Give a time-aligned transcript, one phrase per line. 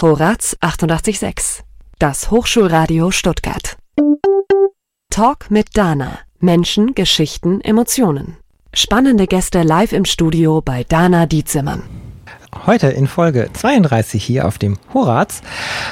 [0.00, 1.62] Horaz 886,
[1.98, 3.76] das Hochschulradio Stuttgart.
[5.10, 6.20] Talk mit Dana.
[6.40, 8.38] Menschen, Geschichten, Emotionen.
[8.72, 11.82] Spannende Gäste live im Studio bei Dana Dietzimmern.
[12.66, 15.42] Heute in Folge 32 hier auf dem Horaz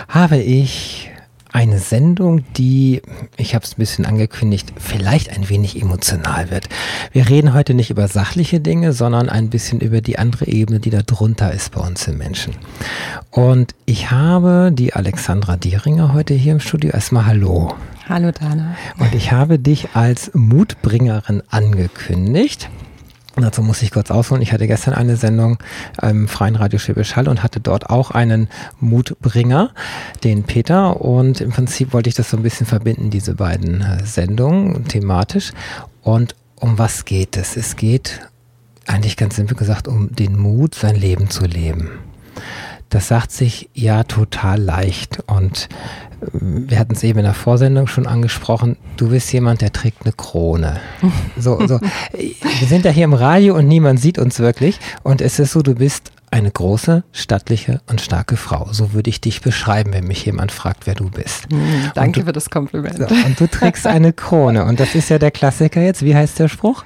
[0.08, 1.10] habe ich
[1.56, 3.00] eine Sendung, die,
[3.38, 6.68] ich habe es ein bisschen angekündigt, vielleicht ein wenig emotional wird.
[7.12, 10.90] Wir reden heute nicht über sachliche Dinge, sondern ein bisschen über die andere Ebene, die
[10.90, 12.52] da drunter ist bei uns im Menschen.
[13.30, 16.90] Und ich habe die Alexandra Dieringer heute hier im Studio.
[16.90, 17.72] Erstmal Hallo.
[18.06, 18.76] Hallo Dana.
[18.98, 22.68] Und ich habe dich als Mutbringerin angekündigt.
[23.36, 24.42] Dazu muss ich kurz ausholen.
[24.42, 25.58] Ich hatte gestern eine Sendung
[26.00, 28.48] im Freien Radio Schwäbisch Hall und hatte dort auch einen
[28.80, 29.72] Mutbringer,
[30.24, 31.02] den Peter.
[31.02, 35.52] Und im Prinzip wollte ich das so ein bisschen verbinden, diese beiden äh, Sendungen thematisch.
[36.02, 37.56] Und um was geht es?
[37.56, 38.20] Es geht
[38.86, 41.90] eigentlich ganz simpel gesagt um den Mut, sein Leben zu leben.
[42.88, 45.22] Das sagt sich ja total leicht.
[45.26, 45.68] Und
[46.32, 50.12] wir hatten es eben in der Vorsendung schon angesprochen, du bist jemand, der trägt eine
[50.12, 50.80] Krone.
[51.38, 51.78] So, so.
[52.12, 54.78] Wir sind ja hier im Radio und niemand sieht uns wirklich.
[55.02, 58.68] Und es ist so, du bist eine große, stattliche und starke Frau.
[58.72, 61.50] So würde ich dich beschreiben, wenn mich jemand fragt, wer du bist.
[61.52, 62.96] Mhm, danke du, für das Kompliment.
[62.96, 64.64] So, und du trägst eine Krone.
[64.64, 66.02] Und das ist ja der Klassiker jetzt.
[66.02, 66.84] Wie heißt der Spruch?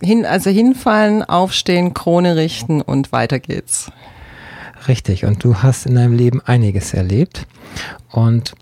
[0.00, 3.90] Hin, also hinfallen, aufstehen, Krone richten und weiter geht's.
[4.88, 5.24] Richtig.
[5.24, 7.46] Und du hast in deinem Leben einiges erlebt.
[8.10, 8.54] Und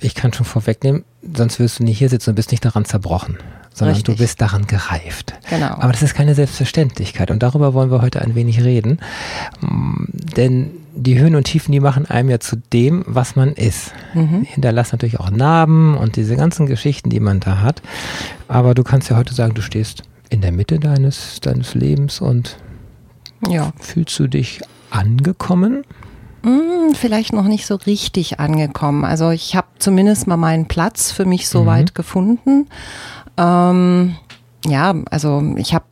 [0.00, 1.04] ich kann schon vorwegnehmen,
[1.34, 3.38] sonst wirst du nicht hier sitzen und bist nicht daran zerbrochen,
[3.72, 4.16] sondern Richtig.
[4.16, 5.34] du bist daran gereift.
[5.48, 5.74] Genau.
[5.74, 8.98] Aber das ist keine Selbstverständlichkeit und darüber wollen wir heute ein wenig reden.
[9.60, 10.04] Mm,
[10.36, 13.92] denn die Höhen und Tiefen, die machen einem ja zu dem, was man ist.
[14.14, 14.42] Mhm.
[14.42, 17.80] Hinterlassen natürlich auch Narben und diese ganzen Geschichten, die man da hat.
[18.48, 22.56] Aber du kannst ja heute sagen, du stehst in der Mitte deines, deines Lebens und
[23.48, 23.72] ja.
[23.78, 24.60] fühlst du dich
[24.90, 25.84] angekommen?
[26.42, 29.04] Hm, vielleicht noch nicht so richtig angekommen.
[29.04, 31.94] Also ich habe zumindest mal meinen Platz für mich soweit mhm.
[31.94, 32.68] gefunden.
[33.36, 34.16] Ähm,
[34.64, 35.86] ja, also ich habe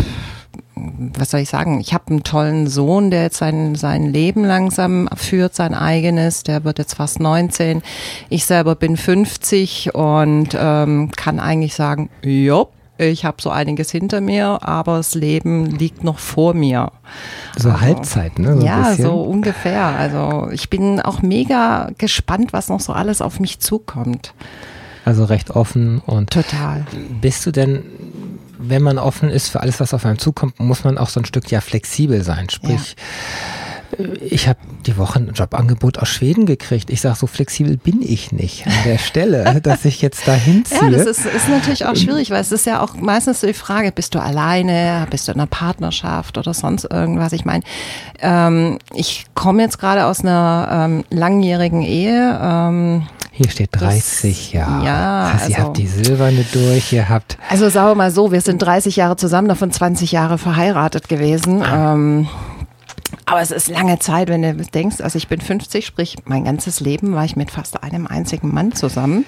[1.16, 5.08] was soll ich sagen, ich habe einen tollen Sohn, der jetzt sein, sein Leben langsam
[5.16, 7.82] führt, sein eigenes, der wird jetzt fast 19.
[8.28, 14.20] Ich selber bin 50 und ähm, kann eigentlich sagen, jopp, ich habe so einiges hinter
[14.20, 16.90] mir, aber das Leben liegt noch vor mir.
[17.56, 18.58] So also, Halbzeit, ne?
[18.58, 19.84] So ja, so ungefähr.
[19.84, 24.34] Also ich bin auch mega gespannt, was noch so alles auf mich zukommt.
[25.04, 26.30] Also recht offen und.
[26.30, 26.84] Total.
[27.20, 27.84] Bist du denn,
[28.58, 31.24] wenn man offen ist für alles, was auf einem zukommt, muss man auch so ein
[31.24, 32.50] Stück ja flexibel sein.
[32.50, 33.04] Sprich, ja
[34.20, 36.90] ich habe die Woche ein Jobangebot aus Schweden gekriegt.
[36.90, 40.82] Ich sage, so flexibel bin ich nicht an der Stelle, dass ich jetzt da hinziehe.
[40.82, 43.54] Ja, das ist, ist natürlich auch schwierig, weil es ist ja auch meistens so die
[43.54, 47.32] Frage, bist du alleine, bist du in einer Partnerschaft oder sonst irgendwas.
[47.32, 47.64] Ich meine,
[48.20, 52.38] ähm, ich komme jetzt gerade aus einer ähm, langjährigen Ehe.
[52.42, 54.84] Ähm, hier steht 30 das, Jahre.
[54.84, 57.38] Ja, heißt, also, ihr habt die silberne durch, ihr habt.
[57.48, 61.62] Also sagen wir mal so, wir sind 30 Jahre zusammen, davon 20 Jahre verheiratet gewesen.
[61.62, 61.96] Ah.
[63.26, 66.80] Aber es ist lange Zeit, wenn du denkst, also ich bin 50, sprich mein ganzes
[66.80, 69.24] Leben war ich mit fast einem einzigen Mann zusammen.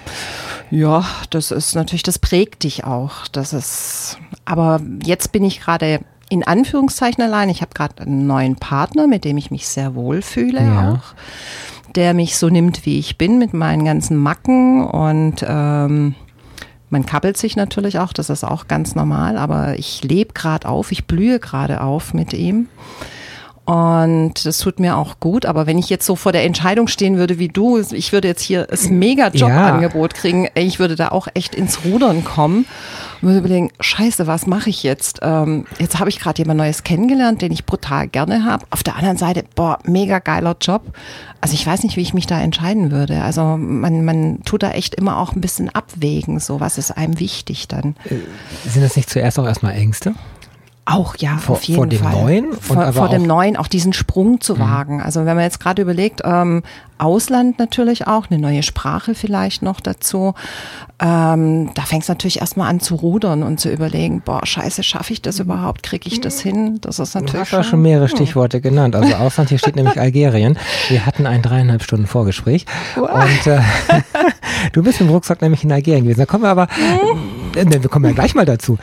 [0.69, 3.27] Ja, das ist natürlich, das prägt dich auch.
[3.31, 7.49] Das ist, aber jetzt bin ich gerade in Anführungszeichen allein.
[7.49, 10.93] Ich habe gerade einen neuen Partner, mit dem ich mich sehr wohl fühle ja.
[10.93, 16.15] auch, der mich so nimmt, wie ich bin, mit meinen ganzen Macken und ähm,
[16.91, 20.91] man kabbelt sich natürlich auch, das ist auch ganz normal, aber ich lebe gerade auf,
[20.91, 22.67] ich blühe gerade auf mit ihm.
[23.65, 25.45] Und das tut mir auch gut.
[25.45, 28.41] Aber wenn ich jetzt so vor der Entscheidung stehen würde wie du, ich würde jetzt
[28.41, 30.19] hier das mega Jobangebot ja.
[30.19, 32.65] kriegen, ich würde da auch echt ins Rudern kommen
[33.21, 35.19] und würde überlegen, scheiße, was mache ich jetzt?
[35.21, 38.65] Ähm, jetzt habe ich gerade jemand Neues kennengelernt, den ich brutal gerne habe.
[38.71, 40.81] Auf der anderen Seite, boah, mega geiler Job.
[41.39, 43.21] Also ich weiß nicht, wie ich mich da entscheiden würde.
[43.21, 47.19] Also man, man tut da echt immer auch ein bisschen abwägen, so was ist einem
[47.19, 47.95] wichtig dann.
[48.05, 48.15] Äh,
[48.67, 50.15] sind das nicht zuerst auch erstmal Ängste?
[50.85, 52.11] Auch ja, vor, auf jeden vor dem Fall.
[52.11, 54.59] Neuen vor, vor dem Neuen auch diesen Sprung zu mhm.
[54.59, 55.01] wagen.
[55.01, 56.63] Also wenn man jetzt gerade überlegt, ähm,
[56.97, 60.33] Ausland natürlich auch, eine neue Sprache vielleicht noch dazu.
[60.99, 65.13] Ähm, da fängst du natürlich erstmal an zu rudern und zu überlegen, boah, scheiße, schaffe
[65.13, 65.45] ich das mhm.
[65.45, 65.83] überhaupt?
[65.83, 66.79] Kriege ich das hin?
[66.81, 67.33] Das ist natürlich.
[67.33, 68.95] Du hast ja schon mehrere Stichworte genannt.
[68.95, 70.57] Also Ausland, hier steht nämlich Algerien.
[70.89, 72.65] Wir hatten ein dreieinhalb Stunden Vorgespräch.
[72.95, 73.61] Und äh,
[74.73, 76.19] du bist im Rucksack nämlich in Algerien gewesen.
[76.19, 76.67] Da kommen wir aber,
[77.55, 77.55] mhm.
[77.55, 78.79] äh, wir kommen ja gleich mal dazu.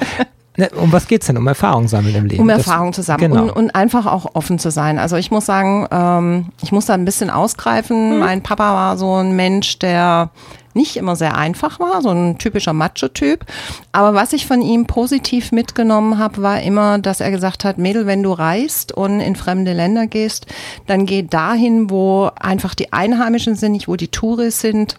[0.58, 1.36] Ne, um was geht's denn?
[1.36, 2.42] Um Erfahrung sammeln im Leben?
[2.42, 3.44] Um Erfahrung zu sammeln genau.
[3.44, 4.98] und, und einfach auch offen zu sein.
[4.98, 8.14] Also ich muss sagen, ähm, ich muss da ein bisschen ausgreifen.
[8.14, 8.18] Mhm.
[8.18, 10.30] Mein Papa war so ein Mensch, der
[10.74, 13.46] nicht immer sehr einfach war, so ein typischer Macho-Typ.
[13.92, 18.06] Aber was ich von ihm positiv mitgenommen habe, war immer, dass er gesagt hat, Mädel,
[18.06, 20.46] wenn du reist und in fremde Länder gehst,
[20.88, 24.98] dann geh dahin, wo einfach die Einheimischen sind, nicht wo die Touris sind.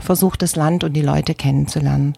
[0.00, 2.14] Versuch das Land und die Leute kennenzulernen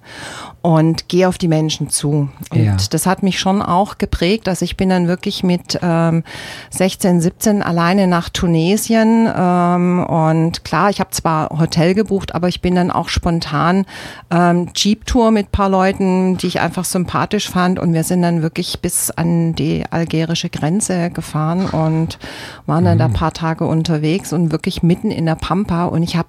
[0.62, 2.28] und geh auf die Menschen zu.
[2.50, 2.76] Und Ja.
[2.90, 4.48] das hat mich schon auch geprägt.
[4.48, 6.22] Also ich bin dann wirklich mit ähm,
[6.70, 12.60] 16, 17 alleine nach Tunesien ähm, und klar, ich habe zwar Hotel gebucht, aber ich
[12.60, 13.86] bin dann auch spontan
[14.30, 18.80] ähm, Jeep-Tour mit paar Leuten, die ich einfach sympathisch fand und wir sind dann wirklich
[18.80, 22.18] bis an die algerische Grenze gefahren und
[22.66, 26.28] waren dann da paar Tage unterwegs und wirklich mitten in der Pampa und ich habe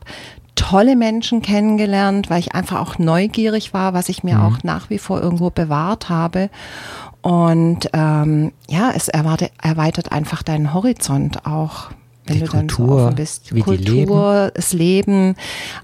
[0.61, 4.41] tolle Menschen kennengelernt, weil ich einfach auch neugierig war, was ich mir Mhm.
[4.43, 6.49] auch nach wie vor irgendwo bewahrt habe.
[7.21, 11.89] Und ähm, ja, es erweitert, erweitert einfach deinen Horizont auch.
[12.25, 13.51] Wenn Die du dann so Kultur, offen bist.
[13.53, 15.35] wie die Kultur, das Leben,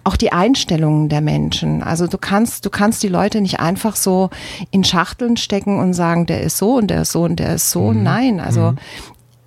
[0.03, 1.81] auch die Einstellungen der Menschen.
[1.81, 4.29] Also du kannst, du kannst die Leute nicht einfach so
[4.69, 7.71] in Schachteln stecken und sagen, der ist so und der ist so und der ist
[7.71, 7.91] so.
[7.91, 8.75] Nein, also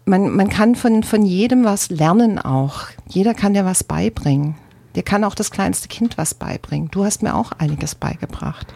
[0.04, 2.82] man, man kann von, von jedem was lernen auch.
[3.08, 4.56] Jeder kann dir was beibringen.
[4.94, 6.90] Dir kann auch das kleinste Kind was beibringen.
[6.90, 8.74] Du hast mir auch einiges beigebracht.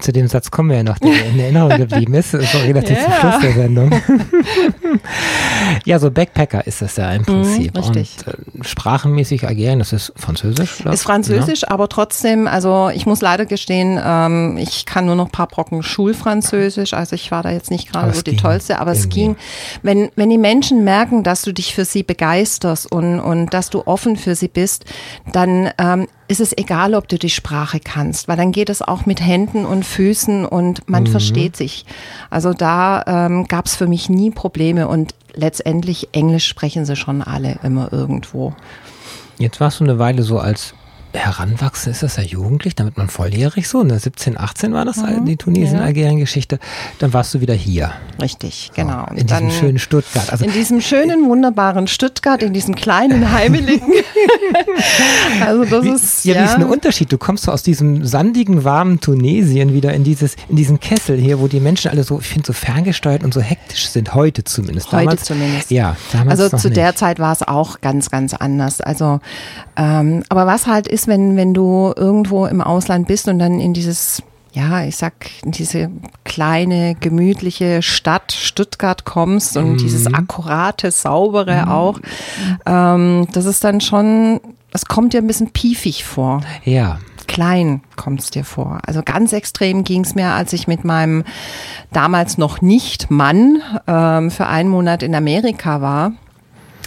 [0.00, 2.34] Zu dem Satz kommen wir ja noch, der in Erinnerung geblieben ist.
[2.34, 3.20] Das ist auch relativ zum Ja.
[3.20, 3.90] Schluss der Sendung.
[5.84, 7.74] ja, so Backpacker ist das ja im Prinzip.
[7.74, 8.16] Mhm, richtig.
[8.26, 13.06] Und äh, sprachenmäßig Algerien, das ist Französisch, glaub Ist ich, Französisch, aber trotzdem, also ich
[13.06, 17.42] muss leider gestehen, ähm, ich kann nur noch ein paar Brocken Schulfranzösisch, also ich war
[17.42, 19.20] da jetzt nicht gerade es so die ging tollste, aber es irgendwie.
[19.20, 19.36] ging,
[19.82, 23.86] wenn, wenn die Menschen merken, dass du dich für sie begeisterst und, und dass du
[23.86, 24.84] offen für sie bist,
[25.32, 29.06] dann ähm, ist es egal, ob du die Sprache kannst, weil dann geht es auch
[29.06, 31.08] mit Händen und Füßen und man Mhm.
[31.08, 31.84] versteht sich.
[32.30, 37.22] Also da ähm, gab es für mich nie Probleme und letztendlich Englisch sprechen sie schon
[37.22, 38.54] alle immer irgendwo.
[39.38, 40.74] Jetzt warst du eine Weile so als
[41.14, 43.98] Heranwachsen, ist das ja jugendlich, damit man volljährig so, ne?
[43.98, 45.36] 17, 18 war das die ja.
[45.36, 46.58] Tunesien-Algerien-Geschichte.
[46.98, 47.92] Dann warst du wieder hier.
[48.20, 49.06] Richtig, genau.
[49.14, 50.30] In diesem schönen Stuttgart.
[50.30, 53.92] Also in diesem schönen, wunderbaren Stuttgart, in diesem kleinen, heimeligen.
[55.46, 57.12] also das Wie, ist ja, wie ist ein Unterschied?
[57.12, 61.40] Du kommst so aus diesem sandigen, warmen Tunesien wieder in dieses, in diesen Kessel hier,
[61.40, 64.14] wo die Menschen alle so, ich finde, so ferngesteuert und so hektisch sind.
[64.14, 64.92] Heute zumindest.
[64.92, 65.70] Heute damals, zumindest.
[65.70, 66.98] Ja, damals Also zu der nicht.
[66.98, 68.80] Zeit war es auch ganz, ganz anders.
[68.80, 69.20] Also,
[69.76, 73.74] ähm, aber was halt ist, wenn, wenn du irgendwo im Ausland bist und dann in
[73.74, 74.22] dieses,
[74.52, 75.14] ja, ich sag,
[75.44, 75.90] in diese
[76.24, 81.98] kleine, gemütliche Stadt Stuttgart kommst und dieses akkurate, saubere auch,
[82.66, 84.40] ähm, das ist dann schon,
[84.72, 86.98] es kommt dir ein bisschen piefig vor Ja.
[87.26, 88.80] klein kommt es dir vor.
[88.86, 91.24] Also ganz extrem ging es mir, als ich mit meinem
[91.92, 96.12] damals noch nicht Mann ähm, für einen Monat in Amerika war.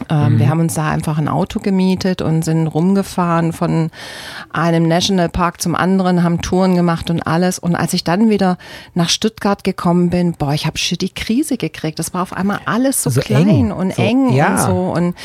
[0.10, 3.90] Ähm, Wir haben uns da einfach ein Auto gemietet und sind rumgefahren von
[4.52, 7.60] einem Nationalpark zum anderen, haben Touren gemacht und alles.
[7.60, 8.58] Und als ich dann wieder
[8.94, 12.00] nach Stuttgart gekommen bin, boah, ich habe schon die Krise gekriegt.
[12.00, 13.72] Das war auf einmal alles so, So klein eng.
[13.72, 14.52] und So, eng ja.
[14.52, 14.92] und so.
[14.94, 15.16] Und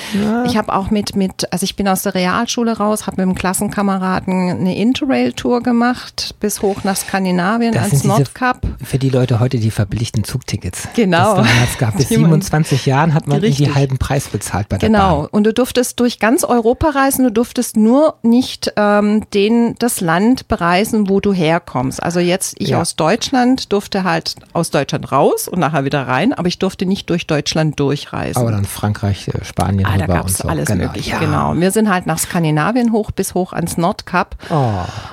[0.46, 3.34] ich habe auch mit, mit, also ich bin aus der Realschule raus, habe mit einem
[3.34, 8.60] Klassenkameraden eine Interrail-Tour gemacht, bis hoch nach Skandinavien Das ans Nordkap.
[8.82, 10.88] für die Leute heute die verbilligten Zugtickets.
[10.94, 11.36] Genau.
[11.36, 11.96] Das damals gab.
[11.96, 13.74] Bis Die man- 27 Jahren hat man irgendwie Richtig.
[13.74, 15.22] halben Preis bezahlt bei der Genau.
[15.22, 15.26] Bahn.
[15.30, 20.48] Und du durftest durch ganz Europa reisen, du durftest nur nicht ähm, den, das Land
[20.48, 22.02] bereisen, wo du herkommst.
[22.02, 22.80] Also jetzt, ich Ja.
[22.80, 27.08] aus Deutschland durfte halt aus Deutschland raus und nachher wieder rein, aber ich durfte nicht
[27.10, 28.40] durch Deutschland durchreisen.
[28.40, 30.48] Aber dann Frankreich, äh, Spanien Ah, da rüber gab und es so.
[30.48, 30.84] alles genau.
[30.84, 31.18] Mögliche, Ja.
[31.18, 31.54] genau.
[31.56, 34.36] Wir sind halt nach Skandinavien hoch bis hoch ans Nordkap.
[34.50, 34.70] Oh.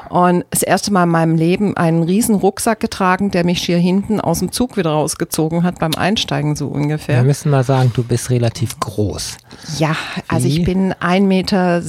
[0.10, 4.20] Und das erste Mal in meinem Leben einen riesen Rucksack getragen, der mich hier hinten
[4.22, 7.24] aus dem Zug wieder rausgezogen hat beim Einsteigen so Wir ungefähr.
[7.24, 9.37] müssen mal sagen, du bist relativ groß.
[9.77, 9.96] Ja,
[10.27, 10.60] also Wie?
[10.60, 11.82] ich bin 1,76 Meter,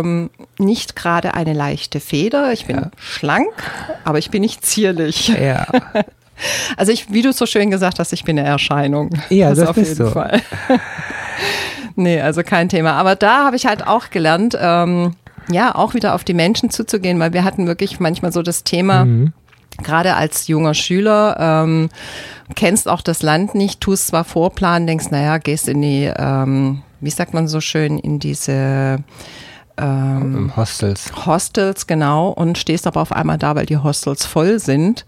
[0.00, 2.52] ähm, nicht gerade eine leichte Feder.
[2.52, 2.90] Ich bin Ja.
[2.98, 3.52] schlank,
[4.04, 5.28] aber ich bin nicht zierlich.
[5.28, 5.66] Ja.
[6.76, 9.10] Also ich, wie du so schön gesagt hast, ich bin eine Erscheinung.
[9.28, 10.10] Ja, das auf bist jeden du.
[10.10, 10.40] Fall.
[11.94, 12.94] nee, also kein Thema.
[12.94, 15.14] Aber da habe ich halt auch gelernt, ähm,
[15.50, 19.04] ja, auch wieder auf die Menschen zuzugehen, weil wir hatten wirklich manchmal so das Thema,
[19.04, 19.32] Mhm.
[19.78, 21.88] Gerade als junger Schüler, ähm,
[22.54, 27.10] kennst auch das Land nicht, tust zwar Vorplan, denkst, naja, gehst in die, ähm, wie
[27.10, 28.98] sagt man so schön, in diese
[29.78, 31.10] ähm, Hostels.
[31.26, 35.06] Hostels, genau, und stehst aber auf einmal da, weil die Hostels voll sind.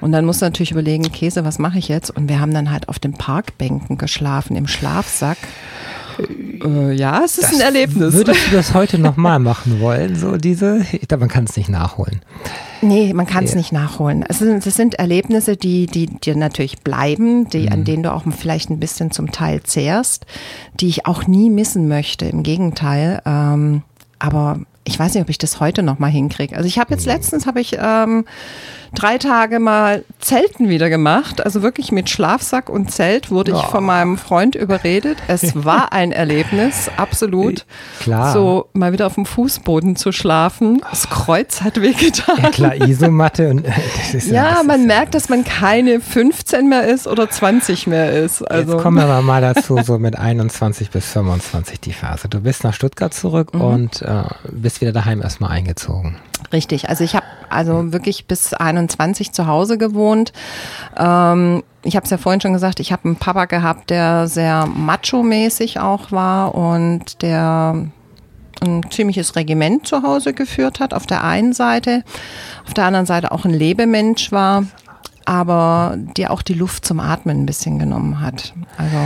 [0.00, 2.10] Und dann musst du natürlich überlegen, Käse, was mache ich jetzt?
[2.10, 5.38] Und wir haben dann halt auf den Parkbänken geschlafen, im Schlafsack.
[6.64, 8.14] Äh, ja, es ist ein Erlebnis.
[8.14, 10.16] Würdest du das heute nochmal machen wollen?
[10.16, 12.20] So diese, ich glaube, man kann es nicht nachholen.
[12.80, 13.56] Nee, man kann es Ja.
[13.58, 14.24] nicht nachholen.
[14.28, 17.72] Es sind, das sind Erlebnisse, die, die dir natürlich bleiben, die, Mhm.
[17.72, 20.26] an denen du auch vielleicht ein bisschen zum Teil zehrst,
[20.80, 22.26] die ich auch nie missen möchte.
[22.26, 23.22] Im Gegenteil.
[23.24, 23.82] Ähm,
[24.18, 26.56] aber ich weiß nicht, ob ich das heute noch mal hinkriege.
[26.56, 28.24] Also ich habe jetzt letztens habe ich ähm,
[28.94, 31.44] drei Tage mal Zelten wieder gemacht.
[31.44, 33.64] Also wirklich mit Schlafsack und Zelt wurde ich Ja.
[33.68, 35.18] von meinem Freund überredet.
[35.28, 37.64] Es war ein Erlebnis, absolut.
[38.00, 38.32] Klar.
[38.32, 40.80] So mal wieder auf dem Fußboden zu schlafen.
[40.90, 42.36] Das Kreuz hat wehgetan.
[42.42, 43.64] Ja, klar, Isomatte und
[44.12, 48.42] ist Ja, das man merkt, dass man keine 15 mehr ist oder 20 mehr ist.
[48.42, 52.28] Also Jetzt kommen wir mal dazu, so mit 21 bis 25 die Phase.
[52.28, 53.60] Du bist nach Stuttgart zurück Mhm.
[53.60, 56.16] und äh, bist wieder daheim erstmal eingezogen.
[56.52, 56.88] richtig.
[56.88, 60.32] Also ich habe also wirklich bis 21 zu Hause gewohnt.
[60.96, 64.66] Ähm, ich habe es ja vorhin schon gesagt, ich habe einen Papa gehabt, der sehr
[64.66, 67.88] macho-mäßig auch war und der
[68.60, 72.04] ein ziemliches Regiment zu Hause geführt hat, auf der einen Seite,
[72.66, 74.64] auf der anderen Seite auch ein Lebemensch war,
[75.24, 78.54] aber der auch die Luft zum Atmen ein bisschen genommen hat.
[78.76, 78.96] Also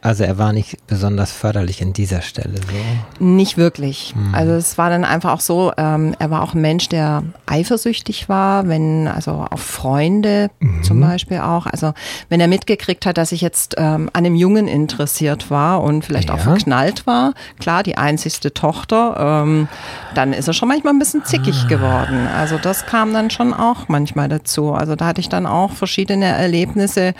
[0.00, 3.24] Also er war nicht besonders förderlich in dieser Stelle so.
[3.24, 4.14] Nicht wirklich.
[4.32, 8.28] Also es war dann einfach auch so, ähm, er war auch ein Mensch, der eifersüchtig
[8.28, 10.50] war, wenn, also auf Freunde
[10.82, 11.66] zum Beispiel auch.
[11.66, 11.94] Also
[12.28, 16.30] wenn er mitgekriegt hat, dass ich jetzt ähm, an einem Jungen interessiert war und vielleicht
[16.30, 16.44] auch Ja.
[16.44, 19.66] verknallt war, klar, die einzigste Tochter, ähm,
[20.14, 22.28] dann ist er schon manchmal ein bisschen zickig geworden.
[22.38, 24.72] Also das kam dann schon auch manchmal dazu.
[24.74, 27.14] Also da hatte ich dann auch verschiedene Erlebnisse,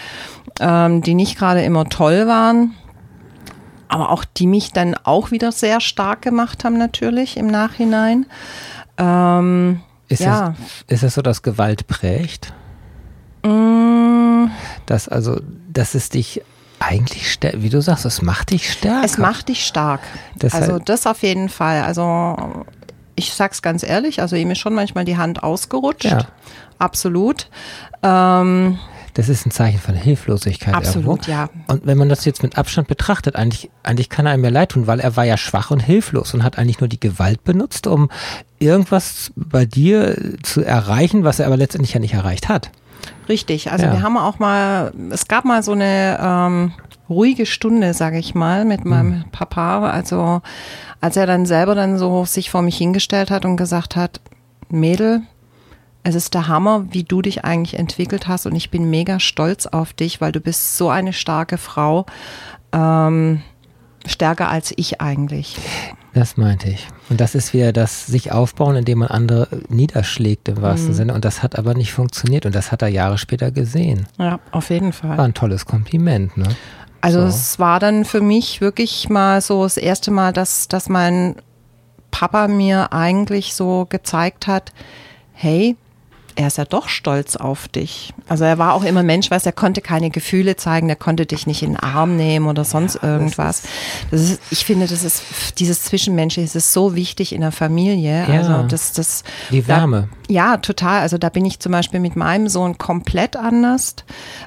[0.61, 2.75] ähm, die nicht gerade immer toll waren
[3.89, 8.27] aber auch die mich dann auch wieder sehr stark gemacht haben natürlich im Nachhinein.
[8.99, 10.55] Ähm, Ist, ja,
[10.89, 12.53] es, ist es so, dass Gewalt prägt?
[13.45, 14.47] Mm,
[14.87, 15.41] Dass also,
[15.73, 16.43] dass es dich
[16.81, 19.05] eigentlich, wie du sagst, es macht dich stärker.
[19.05, 20.01] es macht dich stark.
[20.37, 21.83] Deshalb- also das auf jeden Fall.
[21.83, 22.37] Also
[23.17, 26.05] ich sag's ganz ehrlich, also ihm ist schon manchmal die Hand ausgerutscht.
[26.05, 26.27] Ja.
[26.79, 27.49] Absolut.
[28.03, 28.79] Ähm,
[29.19, 31.31] Das ist ein Zeichen von Hilflosigkeit Absolut, irgendwo.
[31.33, 31.51] ja.
[31.67, 34.69] Und wenn man das jetzt mit Abstand betrachtet, eigentlich, eigentlich kann er einem ja leid
[34.69, 37.89] tun, weil er war ja schwach und hilflos und hat eigentlich nur die Gewalt benutzt,
[37.89, 38.11] um
[38.61, 42.71] irgendwas bei dir zu erreichen, was er aber letztendlich ja nicht erreicht hat.
[43.29, 43.93] Richtig, also Ja.
[43.93, 46.73] wir haben auch mal, es gab mal so eine ähm,
[47.09, 49.91] ruhige Stunde, sage ich mal, mit meinem Papa.
[49.91, 50.43] Also
[51.01, 54.21] als er dann selber dann so sich vor mich hingestellt hat und gesagt hat,
[54.69, 55.23] Mädel,
[56.05, 59.67] es ist der Hammer, wie du dich eigentlich entwickelt hast und ich bin mega stolz
[59.67, 62.07] auf dich, weil du bist so eine starke Frau,
[62.73, 63.43] ähm,
[64.07, 65.57] stärker als ich eigentlich.
[66.15, 66.87] Das meinte ich.
[67.11, 70.63] Und das ist wieder das sich aufbauen, indem man andere niederschlägt im Mhm.
[70.63, 71.15] wahrsten Sinne.
[71.15, 72.47] Und das hat aber nicht funktioniert.
[72.47, 74.07] Und das hat er Jahre später gesehen.
[74.19, 75.19] Ja, auf jeden Fall.
[75.19, 76.49] War ein tolles Kompliment, ne?
[77.03, 77.27] Also So.
[77.29, 81.37] es war dann für mich wirklich mal so das erste Mal, dass, dass mein
[82.11, 84.73] Papa mir eigentlich so gezeigt hat,
[85.33, 85.77] hey,
[86.39, 88.15] er ist ja doch stolz auf dich.
[88.29, 91.49] Also er war auch immer Mensch, weiß, er konnte keine Gefühle zeigen, er konnte dich
[91.49, 93.65] nicht in den Arm nehmen oder sonst irgendwas.
[94.13, 98.25] Das ist, ich finde, das ist dieses Zwischenmenschliche, das ist so wichtig in der Familie.
[98.29, 98.39] Ja.
[98.39, 100.11] Also das, das Die Wärme.
[100.29, 101.01] da, ja, total.
[101.01, 103.97] Also da bin ich zum Beispiel mit meinem Sohn komplett anders.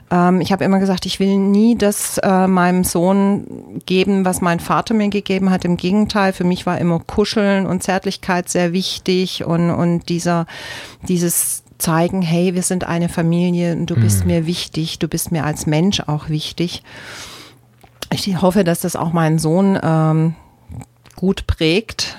[0.10, 4.62] Ähm, ich habe immer gesagt, ich will nie das äh, meinem Sohn geben, was mein
[4.62, 5.66] Vater mir gegeben hat.
[5.66, 10.46] Im Gegenteil, für mich war immer Kuscheln und Zärtlichkeit sehr wichtig und, und dieser,
[11.06, 15.44] dieses zeigen, hey, wir sind eine Familie und du bist mir wichtig, du bist mir
[15.44, 16.84] als Mensch auch wichtig.
[18.14, 20.36] Ich hoffe, dass das auch meinen Sohn ähm,
[21.16, 22.18] gut prägt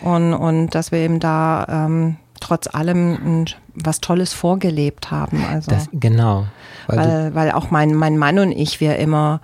[0.00, 5.44] und, und dass wir ihm da ähm, trotz allem was Tolles vorgelebt haben.
[5.50, 6.46] Also, Das, genau.
[6.86, 9.40] Weil, weil, weil auch mein, mein Mann und ich, wir immer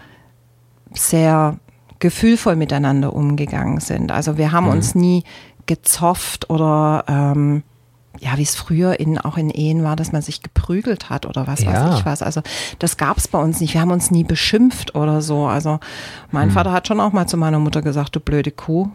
[0.93, 1.57] sehr
[1.99, 4.11] gefühlvoll miteinander umgegangen sind.
[4.13, 5.25] Also wir haben uns nie
[5.67, 7.63] gezofft oder ähm,
[8.21, 11.47] ja, wie es früher in, auch in Ehen war, dass man sich geprügelt hat oder
[11.47, 11.73] was Ja.
[11.91, 12.23] weiß ich was.
[12.23, 12.43] Also
[12.79, 13.73] das gab es bei uns nicht.
[13.75, 15.47] Wir haben uns nie beschimpft oder so.
[15.47, 15.81] Also
[16.31, 16.55] mein Hm.
[16.55, 18.89] Vater hat schon auch mal zu meiner Mutter gesagt, du blöde Kuh.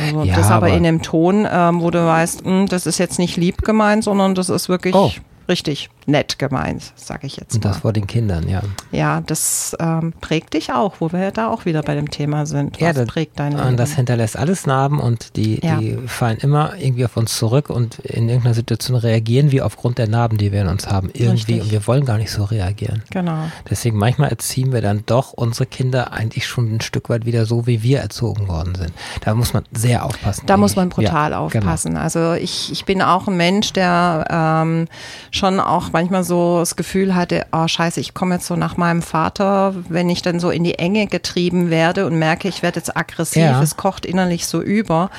[0.00, 2.98] Also Ja, das aber, aber- in einem Ton, ähm, wo du weißt, mh, das ist
[2.98, 5.10] jetzt nicht lieb gemeint, sondern das ist wirklich Oh.
[5.48, 8.62] Richtig nett gemeint, sage ich jetzt und das vor den Kindern, ja.
[8.90, 12.44] Ja, das ähm, prägt dich auch, wo wir ja da auch wieder bei dem Thema
[12.44, 12.74] sind.
[12.76, 13.68] Was ja, das, prägt dein Leben?
[13.68, 15.76] und das hinterlässt alles Narben und die, Ja.
[15.76, 20.08] die fallen immer irgendwie auf uns zurück und in irgendeiner Situation reagieren wir aufgrund der
[20.08, 21.08] Narben, die wir in uns haben.
[21.12, 21.30] Irgendwie.
[21.52, 21.62] Richtig.
[21.62, 23.02] Und wir wollen gar nicht so reagieren.
[23.10, 23.44] genau.
[23.70, 27.66] Deswegen manchmal erziehen wir dann doch unsere Kinder eigentlich schon ein Stück weit wieder so,
[27.68, 28.92] wie wir erzogen worden sind.
[29.20, 30.46] Da muss man sehr aufpassen.
[30.46, 31.66] Da muss man brutal Ja, genau.
[31.66, 31.96] aufpassen.
[31.96, 34.88] Also ich, ich bin auch ein Mensch, der ähm,
[35.32, 39.02] schon auch manchmal so das Gefühl hatte, oh scheiße, ich komme jetzt so nach meinem
[39.02, 42.96] Vater, wenn ich dann so in die Enge getrieben werde und merke, ich werde jetzt
[42.96, 43.62] aggressiv, ja.
[43.62, 45.10] es kocht innerlich so über.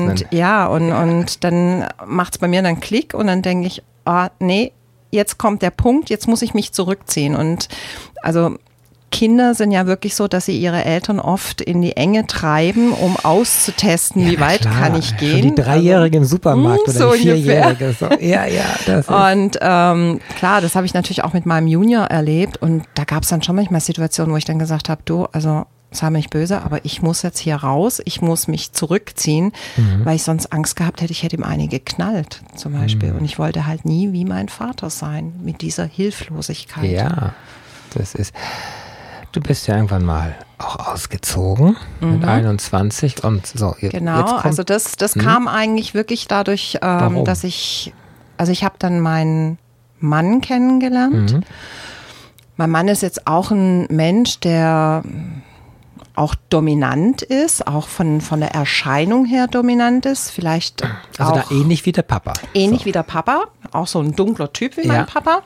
[0.00, 3.66] Und, und ja, und, und dann macht es bei mir dann Klick und dann denke
[3.66, 4.72] ich, oh, nee,
[5.10, 7.34] jetzt kommt der Punkt, jetzt muss ich mich zurückziehen.
[7.34, 7.68] Und
[8.22, 8.56] also
[9.10, 13.16] Kinder sind ja wirklich so, dass sie ihre Eltern oft in die Enge treiben, um
[13.16, 14.74] auszutesten, ja, wie weit klar.
[14.74, 15.42] kann ich gehen.
[15.42, 17.96] Schon die Dreijährige also, im Supermarkt mh, hm, oder so die Vierjährige.
[17.98, 18.06] So.
[18.20, 18.64] Ja, ja.
[18.86, 19.08] Das ist.
[19.08, 23.22] Und ähm, klar, das habe ich natürlich auch mit meinem Junior erlebt und da gab
[23.22, 26.62] es dann schon manchmal Situationen, wo ich dann gesagt habe, du, also sei mich böse,
[26.62, 30.04] aber ich muss jetzt hier raus, ich muss mich zurückziehen, mhm.
[30.04, 33.12] weil ich sonst Angst gehabt hätte, ich hätte ihm eine geknallt zum Beispiel.
[33.12, 33.18] Mhm.
[33.18, 36.90] Und ich wollte halt nie wie mein Vater sein, mit dieser Hilflosigkeit.
[36.90, 37.34] Ja,
[37.94, 38.34] das ist.
[39.32, 42.12] Du bist ja irgendwann mal auch ausgezogen mhm.
[42.12, 43.76] mit 21 und so.
[43.80, 45.22] Genau, also das, das hm?
[45.22, 47.92] kam eigentlich wirklich dadurch, ähm, dass ich,
[48.36, 49.58] also ich habe dann meinen
[50.00, 51.32] Mann kennengelernt.
[51.32, 51.42] Mhm.
[52.56, 55.04] Mein Mann ist jetzt auch ein Mensch, der
[56.16, 60.30] auch dominant ist, auch von, von der Erscheinung her dominant ist.
[60.30, 60.82] Vielleicht
[61.16, 62.32] also da ähnlich wie der Papa.
[62.54, 62.86] Ähnlich so.
[62.86, 64.92] wie der Papa, auch so ein dunkler Typ wie ja.
[64.92, 65.42] mein Papa.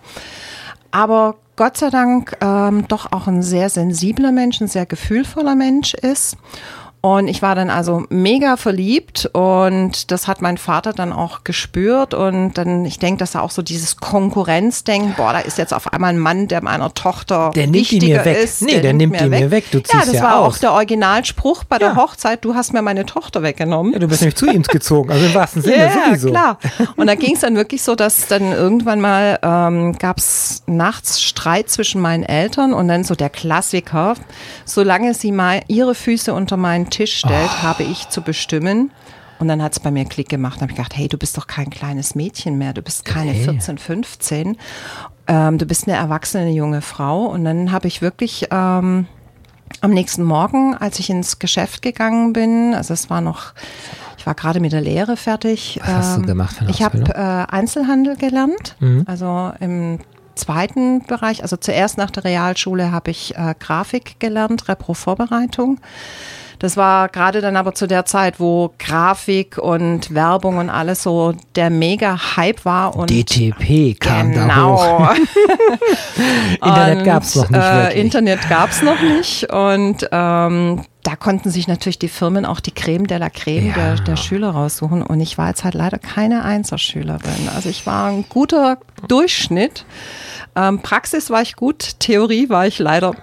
[0.90, 5.94] Aber Gott sei Dank ähm, doch auch ein sehr sensibler Mensch, ein sehr gefühlvoller Mensch
[5.94, 6.36] ist.
[7.04, 12.14] Und ich war dann also mega verliebt und das hat mein Vater dann auch gespürt
[12.14, 15.92] und dann, ich denke, dass er auch so dieses Konkurrenzdenken, boah, da ist jetzt auf
[15.92, 18.36] einmal ein Mann, der meiner Tochter der nimmt die mir weg.
[18.44, 18.62] ist.
[18.62, 19.64] Nee, der, der nimmt, nimmt die mir weg.
[19.72, 20.54] Du ziehst ja, das ja war aus.
[20.54, 23.94] auch der Originalspruch bei der Hochzeit, du hast mir meine Tochter weggenommen.
[23.94, 26.30] Ja, du bist nämlich zu ihm gezogen, also im wahrsten Sinne ja, sowieso.
[26.30, 26.58] klar.
[26.94, 31.20] Und da ging es dann wirklich so, dass dann irgendwann mal ähm, gab es nachts
[31.20, 34.14] Streit zwischen meinen Eltern und dann so der Klassiker,
[34.64, 38.92] solange sie mal ihre Füße unter meinen Tisch stellt, oh habe ich zu bestimmen.
[39.38, 40.58] Und dann hat es bei mir Klick gemacht.
[40.58, 42.72] Da habe ich gedacht, hey, du bist doch kein kleines Mädchen mehr.
[42.72, 43.42] Du bist keine hey.
[43.42, 44.56] 14, 15.
[45.26, 47.24] Ähm, du bist eine erwachsene junge Frau.
[47.24, 49.08] Und dann habe ich wirklich ähm,
[49.80, 53.52] am nächsten Morgen, als ich ins Geschäft gegangen bin, also es war noch,
[54.16, 55.80] ich war gerade mit der Lehre fertig.
[55.82, 56.56] Was hast du ähm, gemacht?
[56.56, 58.76] Für eine ich habe äh, Einzelhandel gelernt.
[58.78, 59.02] Mhm.
[59.06, 59.98] Also im
[60.34, 65.80] zweiten Bereich, also zuerst nach der Realschule habe ich äh, Grafik gelernt, Repro-Vorbereitung.
[66.62, 71.34] Das war gerade dann aber zu der Zeit, wo Grafik und Werbung und alles so
[71.56, 72.94] der Mega-Hype war.
[72.94, 74.78] Und DTP kam genau.
[74.78, 75.14] da hoch.
[76.62, 77.60] Internet gab es noch nicht.
[77.60, 79.52] Äh, Internet gab es noch nicht.
[79.52, 83.74] Und ähm, da konnten sich natürlich die Firmen auch die Creme de la Creme ja.
[83.74, 85.02] der, der Schüler raussuchen.
[85.02, 87.48] Und ich war jetzt halt leider keine Einserschülerin.
[87.56, 89.84] Also ich war ein guter Durchschnitt.
[90.54, 93.16] Ähm, Praxis war ich gut, Theorie war ich leider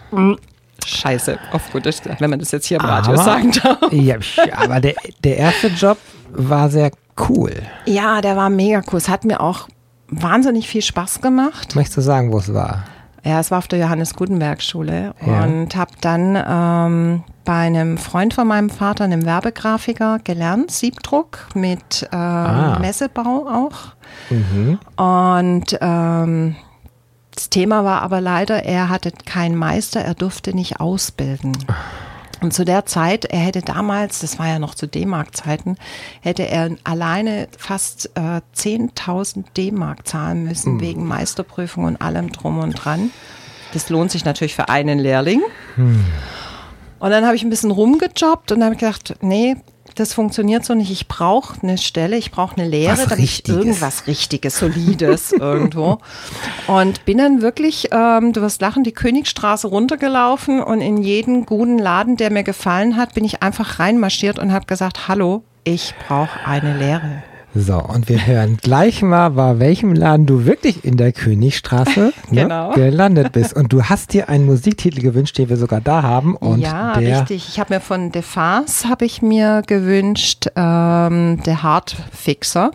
[0.86, 3.92] scheiße, auf gut Deutsch, wenn man das jetzt hier im Radio aber, sagen darf.
[3.92, 4.18] Ja,
[4.58, 5.98] aber der, der erste Job
[6.32, 6.92] war sehr
[7.30, 7.54] cool.
[7.86, 8.98] Ja, der war mega cool.
[8.98, 9.68] Es hat mir auch
[10.08, 11.76] wahnsinnig viel Spaß gemacht.
[11.76, 12.86] Möchtest du sagen, wo es war?
[13.24, 15.44] Ja, es war auf der Johannes Gutenberg Schule ja.
[15.44, 22.08] und habe dann ähm, bei einem Freund von meinem Vater, einem Werbegrafiker, gelernt, Siebdruck mit
[22.12, 22.80] ähm, ah.
[22.80, 23.96] Messebau auch.
[24.30, 24.80] Mhm.
[24.96, 26.56] Und ähm,
[27.40, 31.58] das Thema war aber leider, er hatte keinen Meister, er durfte nicht ausbilden.
[32.42, 35.78] Und zu der Zeit, er hätte damals, das war ja noch zu D-Mark-Zeiten,
[36.20, 40.82] hätte er alleine fast äh, 10.000 D-Mark zahlen müssen mhm.
[40.82, 43.10] wegen Meisterprüfung und allem drum und dran.
[43.72, 45.42] Das lohnt sich natürlich für einen Lehrling.
[45.78, 46.04] Mhm.
[47.00, 49.56] Und dann habe ich ein bisschen rumgejobbt und habe gedacht, nee,
[50.00, 50.92] das funktioniert so nicht.
[50.92, 53.56] Ich brauche eine Stelle, ich brauche eine Lehre, Was damit Richtiges.
[53.56, 56.00] ich irgendwas Richtiges, Solides irgendwo.
[56.68, 61.78] Und bin dann wirklich, ähm, du wirst lachen, die Königstraße runtergelaufen und in jeden guten
[61.78, 66.40] Laden, der mir gefallen hat, bin ich einfach reinmarschiert und habe gesagt, hallo, ich brauche
[66.46, 67.24] eine Lehre.
[67.56, 72.44] So, und wir hören gleich mal, bei welchem Laden du wirklich in der Königstraße ne,
[72.44, 72.74] genau.
[72.74, 73.56] gelandet bist.
[73.56, 76.36] Und du hast dir einen Musiktitel gewünscht, den wir sogar da haben.
[76.36, 77.50] Und ja, richtig.
[77.50, 82.72] Ich habe mir von Defas habe ich mir gewünscht, ähm, der Hardfixer.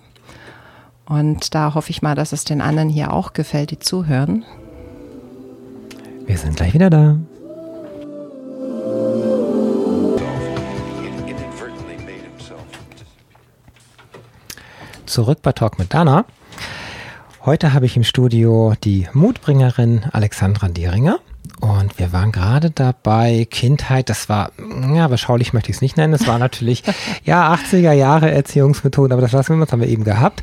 [1.07, 4.45] Und da hoffe ich mal, dass es den anderen hier auch gefällt, die zuhören.
[6.27, 7.17] Wir sind gleich wieder da.
[15.15, 16.25] Zurück bei Talk mit Dana.
[17.45, 21.21] Heute habe ich im Studio die Mutbringerin Alexandra Deringer.
[21.61, 24.51] Und wir waren gerade dabei, Kindheit, das war,
[24.93, 26.83] ja, beschaulich möchte ich es nicht nennen, das war natürlich,
[27.25, 30.43] ja, 80er Jahre Erziehungsmethode, aber das lassen wir uns, haben wir eben gehabt.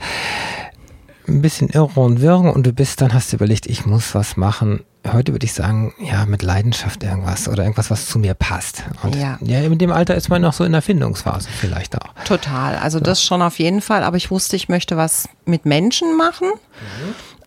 [1.32, 4.38] Ein bisschen irre und wirre und du bist, dann hast du überlegt, ich muss was
[4.38, 4.82] machen.
[5.12, 8.84] Heute würde ich sagen, ja, mit Leidenschaft irgendwas oder irgendwas, was zu mir passt.
[9.02, 9.40] Und Ja.
[9.42, 12.14] ja, in dem Alter ist man noch so in der Findungsphase vielleicht auch.
[12.26, 12.76] Total.
[12.78, 14.04] Also das schon auf jeden Fall.
[14.04, 16.50] Aber ich wusste, ich möchte was mit Menschen machen.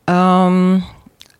[0.06, 0.82] Ähm,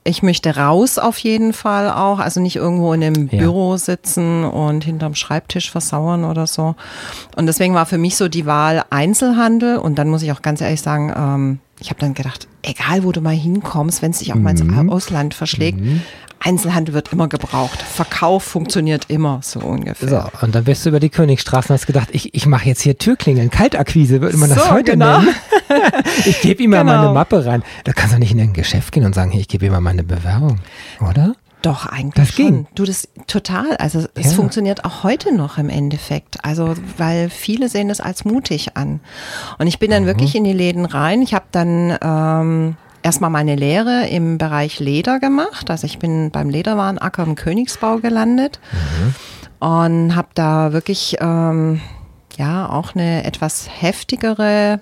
[0.07, 2.19] ich möchte raus auf jeden Fall auch.
[2.19, 3.39] Also nicht irgendwo in einem Ja.
[3.39, 6.77] Büro sitzen und hinterm Schreibtisch versauern oder so.
[7.37, 9.79] Und deswegen war für mich so die Wahl Einzelhandel.
[9.79, 13.13] Und dann muss ich auch ganz ehrlich sagen, ähm, ich habe dann gedacht, egal wo
[13.13, 15.81] du mal hinkommst, wenn es dich auch mal ins Ausland verschlägt,
[16.41, 17.81] Einzelhandel wird immer gebraucht.
[17.81, 20.09] Verkauf funktioniert immer so ungefähr.
[20.09, 22.83] So, und dann bist du über die Königstraße und hast gedacht, ich, ich mache jetzt
[22.83, 25.21] hier Türklingeln, Kaltakquise, würde man das So, heute genau.
[25.21, 25.35] nennen.
[26.27, 26.97] ich gebe ihm mal Genau.
[27.03, 27.63] meine Mappe rein.
[27.85, 29.81] Da kannst du nicht in ein Geschäft gehen und sagen, hey, ich gebe ihm mal
[29.81, 30.59] meine Bewerbung,
[31.01, 31.35] oder?
[31.65, 32.47] Doch, eigentlich Das schon.
[32.47, 32.67] ging.
[32.75, 33.77] Du, das total.
[33.79, 34.33] Also es Ja.
[34.33, 36.45] funktioniert auch heute noch im Endeffekt.
[36.45, 39.01] Also, weil viele sehen das als mutig an.
[39.59, 41.23] Und ich bin dann wirklich in die Läden rein.
[41.23, 45.71] Ich habe dann ähm, erstmal meine Lehre im Bereich Leder gemacht.
[45.71, 48.61] Also ich bin beim Lederwarenacker im Königsbau gelandet
[49.61, 51.81] und habe da wirklich ähm,
[52.37, 54.81] ja auch eine etwas heftigere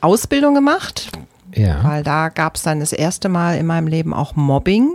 [0.00, 1.10] Ausbildung gemacht,
[1.54, 1.82] Ja.
[1.84, 4.94] weil da gab es dann das erste Mal in meinem Leben auch Mobbing,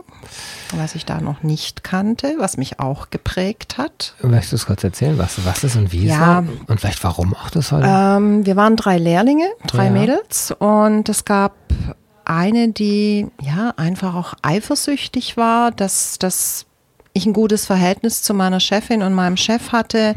[0.76, 4.16] was ich da noch nicht kannte, was mich auch geprägt hat.
[4.22, 6.20] Möchtest du es kurz erzählen, was, was ist und wie es Ja.
[6.20, 6.44] war?
[6.68, 7.88] Und vielleicht warum auch das heute?
[7.88, 9.92] Ähm, wir waren drei Lehrlinge, drei Ja.
[9.92, 11.54] Mädels und es gab
[12.26, 16.66] eine, die ja einfach auch eifersüchtig war, dass das
[17.16, 20.16] ich ein gutes Verhältnis zu meiner Chefin und meinem Chef hatte.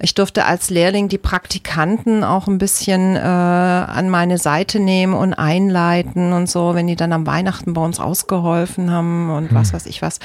[0.00, 5.34] Ich durfte als Lehrling die Praktikanten auch ein bisschen äh, an meine Seite nehmen und
[5.34, 9.86] einleiten und so, wenn die dann am Weihnachten bei uns ausgeholfen haben und was weiß
[9.86, 10.20] ich was.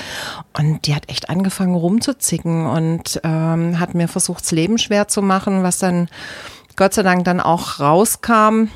[0.55, 5.23] Und die hat echt angefangen rumzuzicken und ähm, hat mir versucht, das Leben schwer zu
[5.23, 6.07] machen, was dann
[6.75, 8.67] Gott sei Dank dann auch rauskam.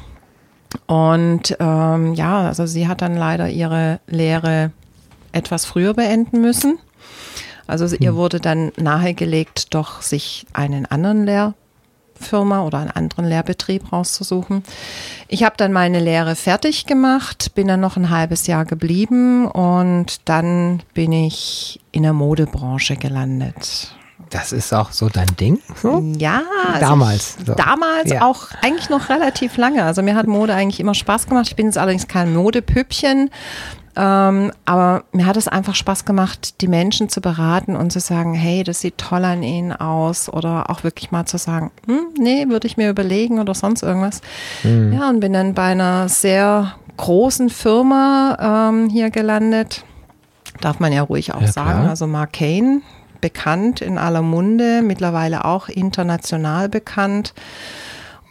[0.88, 4.72] Und ähm, ja, also sie hat dann leider ihre Lehre
[5.32, 6.80] etwas früher beenden müssen.
[7.68, 7.98] Also Hm.
[8.00, 14.64] ihr wurde dann nahegelegt, doch sich einen anderen Lehrfirma oder einen anderen Lehrbetrieb rauszusuchen.
[15.28, 20.22] Ich habe dann meine Lehre fertig gemacht, bin dann noch ein halbes Jahr geblieben und
[20.26, 23.92] dann bin ich in der Modebranche gelandet.
[24.32, 25.60] das ist auch so dein Ding?
[25.82, 26.02] So?
[26.18, 27.54] Ja, also Damals, Ich, so.
[27.54, 28.26] Damals Ja.
[28.26, 29.84] auch eigentlich noch relativ lange.
[29.84, 31.48] Also mir hat Mode eigentlich immer Spaß gemacht.
[31.48, 33.30] Ich bin jetzt allerdings kein Modepüppchen.
[33.98, 38.34] Ähm, aber mir hat es einfach Spaß gemacht, die Menschen zu beraten und zu sagen,
[38.34, 40.28] hey, das sieht toll an ihnen aus.
[40.30, 44.22] Oder auch wirklich mal zu sagen, hm, nee, würde ich mir überlegen oder sonst irgendwas.
[44.64, 44.94] Hm.
[44.94, 49.84] Ja, und bin dann bei einer sehr großen Firma ähm, hier gelandet.
[50.62, 51.80] Darf man ja ruhig auch Ja, sagen.
[51.80, 51.90] klar.
[51.90, 52.82] Also Mark Kane,
[53.22, 57.34] bekannt in aller Munde, mittlerweile auch international bekannt.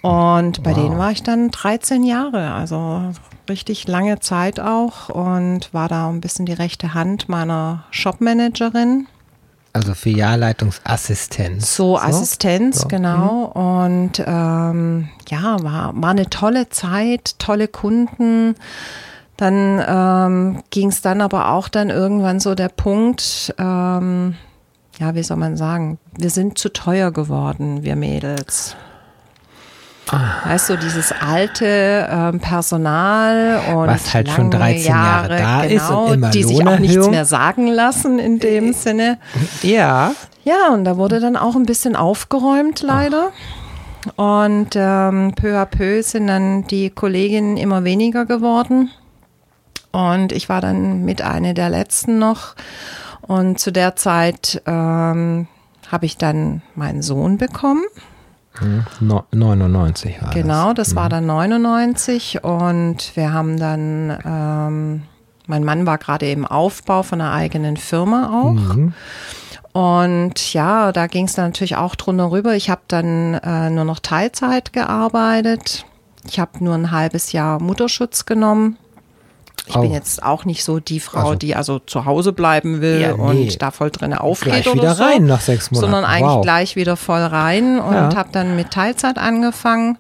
[0.05, 0.83] Und bei Wow.
[0.83, 3.13] denen war ich dann 13 Jahre, also
[3.49, 9.07] richtig lange Zeit auch und war da ein bisschen die rechte Hand meiner Shopmanagerin.
[9.73, 11.75] Also Filialleitungsassistenz.
[11.75, 12.89] So, Assistenz, So.
[12.89, 13.47] genau.
[13.55, 18.55] Und ähm, ja, war, war eine tolle Zeit, tolle Kunden.
[19.37, 24.37] Dann ähm, ging es dann aber auch dann irgendwann so der Punkt, ähm,
[25.01, 28.77] ja, wie soll man sagen, wir sind zu teuer geworden, wir Mädels.
[30.11, 35.89] Weißt du, dieses alte ähm, Personal und Was halt schon lange 13 Jahre da ist
[35.89, 39.19] genau, und immer die sich auch nichts mehr sagen lassen in dem Sinne.
[39.63, 40.13] Ja.
[40.45, 43.31] Ja, und da wurde dann auch ein bisschen aufgeräumt, leider.
[44.17, 48.91] Und ähm, peu à peu sind dann die Kolleginnen immer weniger geworden.
[49.93, 52.55] Und ich war dann mit einer der letzten noch.
[53.23, 55.47] Und zu der Zeit ähm,
[55.91, 57.85] habe ich dann meinen Sohn bekommen.
[59.01, 65.03] No, 99 war Genau, das war dann 99 und wir haben dann, ähm,
[65.47, 68.53] mein Mann war gerade im Aufbau von einer eigenen Firma auch.
[68.53, 68.95] Mhm.
[69.73, 72.55] Und ja, da ging es dann natürlich auch drunter rüber.
[72.55, 75.85] Ich habe dann äh, nur noch Teilzeit gearbeitet.
[76.29, 78.79] Ich habe nur ein halbes Jahr Mutterschutz genommen.
[79.67, 79.81] Ich Oh.
[79.81, 83.17] bin jetzt auch nicht so die Frau, Also- die also zu Hause bleiben will Ja,
[83.17, 83.45] nee.
[83.45, 85.05] und da voll drin aufgeht Gleich oder wieder so.
[85.05, 85.91] rein nach sechs Monaten.
[85.93, 86.43] Sondern eigentlich Wow.
[86.43, 88.15] gleich wieder voll rein und Ja.
[88.15, 89.97] habe dann mit Teilzeit angefangen.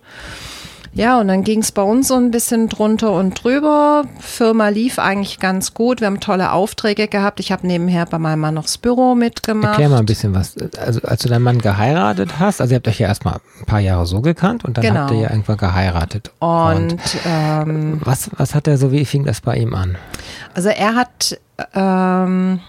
[0.96, 4.04] Ja, und dann ging es bei uns so ein bisschen drunter und drüber.
[4.20, 6.00] Firma lief eigentlich ganz gut.
[6.00, 7.40] Wir haben tolle Aufträge gehabt.
[7.40, 9.72] Ich habe nebenher bei meinem Mann noch das Büro mitgemacht.
[9.72, 10.54] Erklär mal ein bisschen was.
[10.78, 13.80] Also als du deinen Mann geheiratet hast, also ihr habt euch ja erstmal ein paar
[13.80, 15.00] Jahre so gekannt und dann Genau.
[15.00, 16.30] habt ihr ja irgendwann geheiratet.
[16.38, 19.96] Und ähm, was, was hat er so, wie fing das bei ihm an?
[20.54, 21.38] also er hat,
[21.74, 22.60] ähm,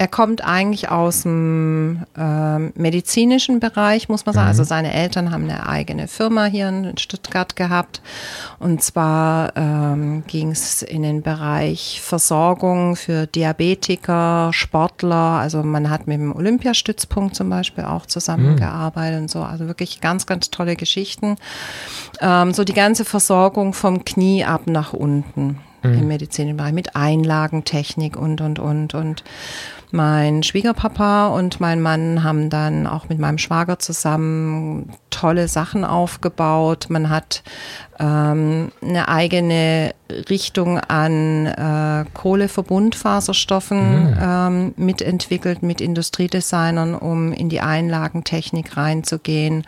[0.00, 4.48] er kommt eigentlich aus dem ähm, medizinischen Bereich, muss man sagen.
[4.48, 8.00] Also seine Eltern haben eine eigene Firma hier in Stuttgart gehabt.
[8.58, 15.38] Und zwar ähm, ging es in den Bereich Versorgung für Diabetiker, Sportler.
[15.38, 19.42] Also man hat mit dem Olympiastützpunkt zum Beispiel auch zusammengearbeitet und so.
[19.42, 21.36] Also wirklich ganz, ganz tolle Geschichten.
[22.22, 28.16] Ähm, so die ganze Versorgung vom Knie ab nach unten im medizinischen Bereich mit Einlagentechnik
[28.16, 28.94] und, und, und.
[28.94, 29.24] Und
[29.92, 36.86] mein Schwiegerpapa und mein Mann haben dann auch mit meinem Schwager zusammen tolle Sachen aufgebaut.
[36.88, 37.42] Man hat
[37.98, 39.94] ähm, eine eigene
[40.28, 49.64] Richtung an äh, Kohleverbundfaserstoffen ähm, mitentwickelt mit Industriedesignern, um in die Einlagentechnik reinzugehen.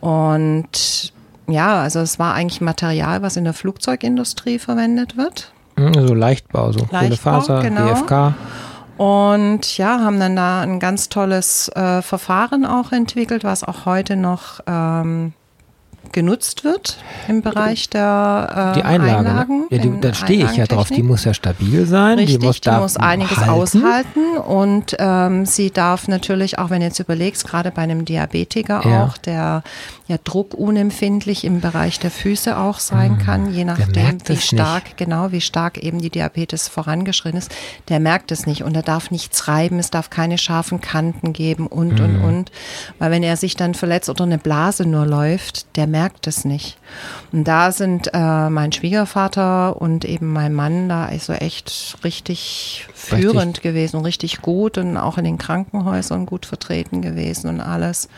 [0.00, 1.12] Und
[1.48, 5.52] ja, also es war eigentlich Material, was in der Flugzeugindustrie verwendet wird.
[5.76, 7.86] Mhm, So Leichtbau, so Leichtbau, Kohlefaser, genau.
[7.86, 8.34] GFK.
[8.96, 14.16] Und ja, haben dann da ein ganz tolles äh, Verfahren auch entwickelt, was auch heute
[14.16, 15.32] noch ähm,
[16.10, 19.60] genutzt wird im Bereich der äh, Die Einlage, Einlagen.
[19.60, 19.66] ne?
[19.70, 20.88] ja, die, da stehe ich ja drauf.
[20.88, 22.18] Die muss ja stabil sein.
[22.18, 23.50] Richtig, die muss, die muss einiges halten.
[23.50, 28.82] aushalten und ähm, sie darf natürlich, auch wenn du jetzt überlegst, gerade bei einem Diabetiker
[28.84, 29.04] Ja.
[29.04, 29.62] auch, der
[30.08, 35.40] ja druckunempfindlich im Bereich der Füße auch sein kann, je nachdem, wie stark, genau, wie
[35.40, 37.50] stark eben die Diabetes vorangeschritten ist,
[37.88, 41.66] der merkt es nicht und er darf nichts reiben, es darf keine scharfen Kanten geben
[41.66, 42.24] und, und, Hm.
[42.24, 42.52] und.
[42.98, 46.78] Weil wenn er sich dann verletzt oder eine Blase nur läuft, der merkt es nicht.
[47.30, 53.62] Und da sind äh, mein Schwiegervater und eben mein Mann da also echt richtig führend
[53.62, 58.08] gewesen und richtig gut und auch in den Krankenhäusern gut vertreten gewesen und alles.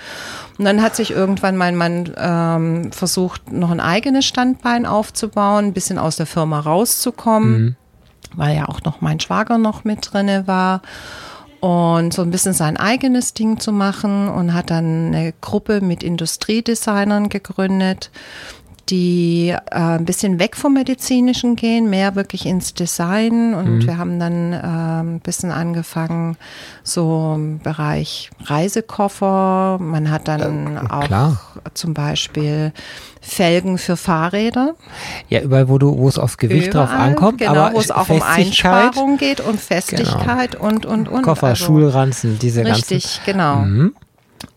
[0.57, 5.73] Und dann hat sich irgendwann mein Mann ähm, versucht, noch ein eigenes Standbein aufzubauen, ein
[5.75, 7.77] bisschen aus der Firma rauszukommen,
[8.35, 10.81] weil ja auch noch mein Schwager noch mit drinne war
[11.65, 16.03] und so ein bisschen sein eigenes Ding zu machen und hat dann eine Gruppe mit
[16.03, 18.11] Industriedesignern gegründet,
[18.91, 23.55] die äh, ein bisschen weg vom Medizinischen gehen, mehr wirklich ins Design.
[23.55, 24.57] Und wir haben dann äh,
[25.03, 26.37] ein bisschen angefangen,
[26.83, 29.79] so im Bereich Reisekoffer.
[29.81, 31.41] Man hat dann auch klar.
[31.75, 32.73] zum Beispiel
[33.21, 34.75] Felgen für Fahrräder.
[35.29, 37.91] Ja, überall, wo du, wo es aufs Gewicht drauf Überall, ankommt, genau, aber wo es
[37.91, 38.77] auch um Festigkeit, Genau.
[38.87, 41.23] Einsparung geht und Festigkeit und, und, und.
[41.23, 43.57] Koffer, Also- Schulranzen, diese Richtig, genau.
[43.61, 43.95] Mhm.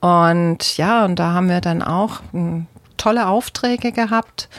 [0.01, 2.65] Und ja, und da haben wir dann auch mh,
[2.97, 4.49] tolle Aufträge gehabt.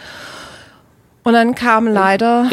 [1.24, 2.48] Und dann kam leider.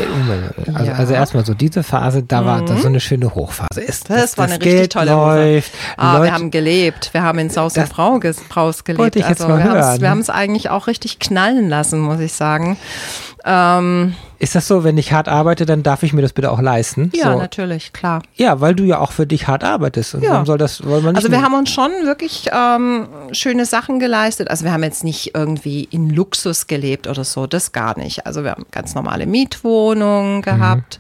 [0.74, 0.98] Also, Ja.
[0.98, 3.80] also erstmal so diese Phase, da war das so eine schöne Hochphase.
[3.80, 7.14] Ist, Das dass war eine das richtig Geld tolle läuft, ah, Leute, wir haben gelebt,
[7.14, 7.90] wir haben in Saus und Das
[8.50, 9.00] Braus gelebt.
[9.00, 12.34] wollte ich jetzt also mal wir haben es eigentlich auch richtig knallen lassen, muss ich
[12.34, 12.76] sagen.
[13.46, 16.60] Ähm, ist das so, wenn ich hart arbeite, dann darf ich mir das bitte auch
[16.60, 17.12] leisten?
[17.16, 17.40] ja, so.
[17.40, 18.22] natürlich, klar.
[18.36, 20.16] Ja, weil du ja auch für dich hart arbeitest.
[20.16, 20.44] Und Ja.
[20.46, 24.50] soll das, soll man Also wir haben uns schon wirklich ähm, schöne Sachen geleistet.
[24.50, 28.26] Also wir haben jetzt nicht irgendwie in Luxus gelebt oder so, das gar nicht.
[28.26, 31.00] Also wir haben ganz normale Mietwohnungen gehabt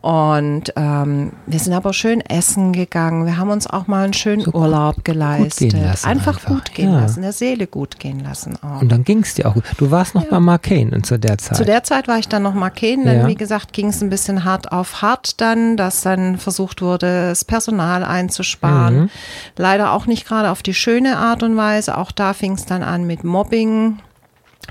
[0.00, 3.26] und ähm, wir sind aber schön essen gegangen.
[3.26, 5.72] Wir haben uns auch mal einen schönen Urlaub geleistet.
[5.72, 7.00] gehen lassen einfach, einfach, gut gehen ja.
[7.00, 8.80] lassen, der Seele gut gehen lassen auch.
[8.80, 9.64] Und dann ging es dir auch gut.
[9.76, 11.58] Du warst noch bei Mark Kane und zu der Zeit.
[11.58, 13.26] Zu der Zeit war ich dann noch Marken, dann Ja.
[13.28, 17.44] wie gesagt ging es ein bisschen hart auf hart dann, dass dann versucht wurde, das
[17.44, 19.02] Personal einzusparen.
[19.02, 19.10] Mhm.
[19.56, 21.96] Leider auch nicht gerade auf die schöne Art und Weise.
[21.98, 23.98] Auch da fing es dann an mit Mobbing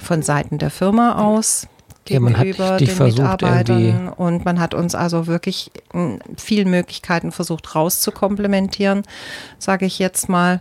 [0.01, 1.67] von Seiten der Firma aus.
[2.07, 5.71] Ja, man hat gegenüber dich den versucht, Mitarbeitern irgendwie- und man hat uns also wirklich
[5.93, 9.03] in vielen Möglichkeiten versucht rauszukomplementieren,
[9.59, 10.59] sage ich jetzt mal.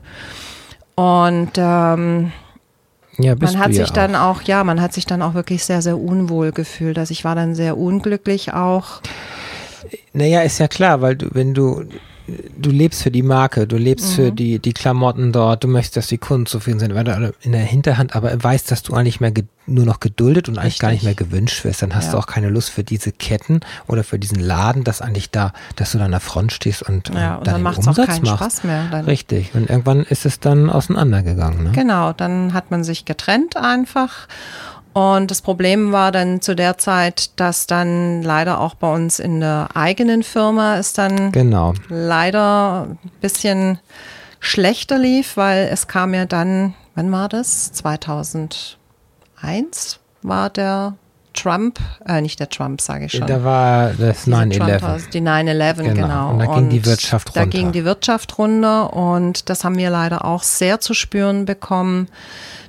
[0.95, 2.33] Und ähm,
[3.19, 4.39] ja, man hat sich ja dann auch.
[4.39, 6.99] auch, ja, man hat sich dann auch wirklich sehr, sehr unwohl gefühlt.
[6.99, 9.01] Also ich war dann sehr unglücklich auch.
[10.13, 11.85] Naja, ist ja klar, weil du, wenn du,
[12.57, 14.15] du lebst für die Marke, du lebst Mhm.
[14.15, 17.61] für die, die Klamotten dort, du möchtest, dass die Kunden zufrieden sind, weil in der
[17.63, 19.33] Hinterhand aber weißt, dass du eigentlich mehr
[19.67, 21.29] nur noch geduldet und eigentlich gar nicht mehr Richtig.
[21.31, 22.13] gewünscht wirst, dann hast Ja.
[22.13, 25.93] du auch keine Lust für diese Ketten oder für diesen Laden, dass eigentlich da, dass
[25.93, 28.23] du da an der Front stehst und, Ja, und dann dann macht es auch keinen
[28.25, 28.37] machst.
[28.37, 28.87] Spaß mehr.
[28.91, 29.05] Dann.
[29.05, 29.55] Richtig.
[29.55, 31.65] Und irgendwann ist es dann auseinandergegangen.
[31.65, 31.73] Ne?
[31.73, 34.27] Genau, dann hat man sich getrennt einfach.
[34.99, 39.39] Und das Problem war dann zu der Zeit, dass dann leider auch bei uns in
[39.39, 41.75] der eigenen Firma es dann Genau.
[41.89, 43.79] leider ein bisschen
[44.41, 47.71] schlechter lief, weil es kam ja dann, wann war das?
[47.75, 48.79] 2001
[50.23, 50.95] war der
[51.33, 53.29] Trump, äh, nicht der Trump, sage ich schon.
[53.29, 54.79] Da war das Diese 9-11.
[54.81, 55.95] Trump- Die 9-11, Genau.
[56.09, 56.31] genau.
[56.31, 57.57] Und da ging die Wirtschaft Da runter.
[57.57, 62.09] ging die Wirtschaft runter und das haben wir leider auch sehr zu spüren bekommen,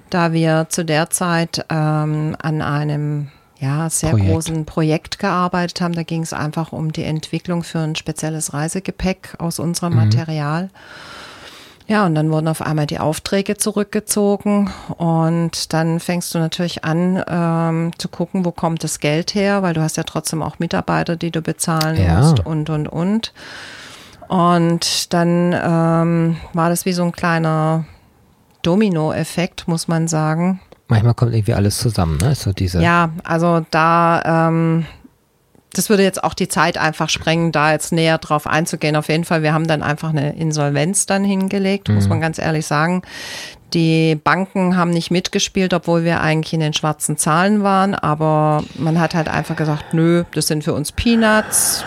[0.09, 4.29] da wir zu der Zeit ähm, an einem ja, sehr Projekt.
[4.29, 5.93] großen Projekt gearbeitet haben.
[5.93, 9.99] Da ging es einfach um die Entwicklung für ein spezielles Reisegepäck aus unserem Mhm.
[9.99, 10.69] Material.
[11.87, 17.23] Ja, und dann wurden auf einmal die Aufträge zurückgezogen und dann fängst du natürlich an
[17.27, 21.15] ähm, zu gucken, wo kommt das Geld her, weil du hast ja trotzdem auch Mitarbeiter,
[21.15, 22.19] die du bezahlen Ja.
[22.19, 23.33] musst und, und, und.
[24.27, 27.85] Und dann ähm, war das wie so ein kleiner
[28.61, 30.59] Domino-Effekt, muss man sagen.
[30.87, 32.33] Manchmal kommt irgendwie alles zusammen, ne?
[32.35, 32.81] So diese.
[32.81, 34.85] Ja, also da, ähm,
[35.73, 38.95] das würde jetzt auch die Zeit einfach sprengen, da jetzt näher drauf einzugehen.
[38.95, 42.65] Auf jeden Fall, wir haben dann einfach eine Insolvenz dann hingelegt, muss man ganz ehrlich
[42.65, 43.03] sagen.
[43.73, 48.99] Die Banken haben nicht mitgespielt, obwohl wir eigentlich in den schwarzen Zahlen waren, aber man
[48.99, 51.85] hat halt einfach gesagt, nö, das sind für uns Peanuts.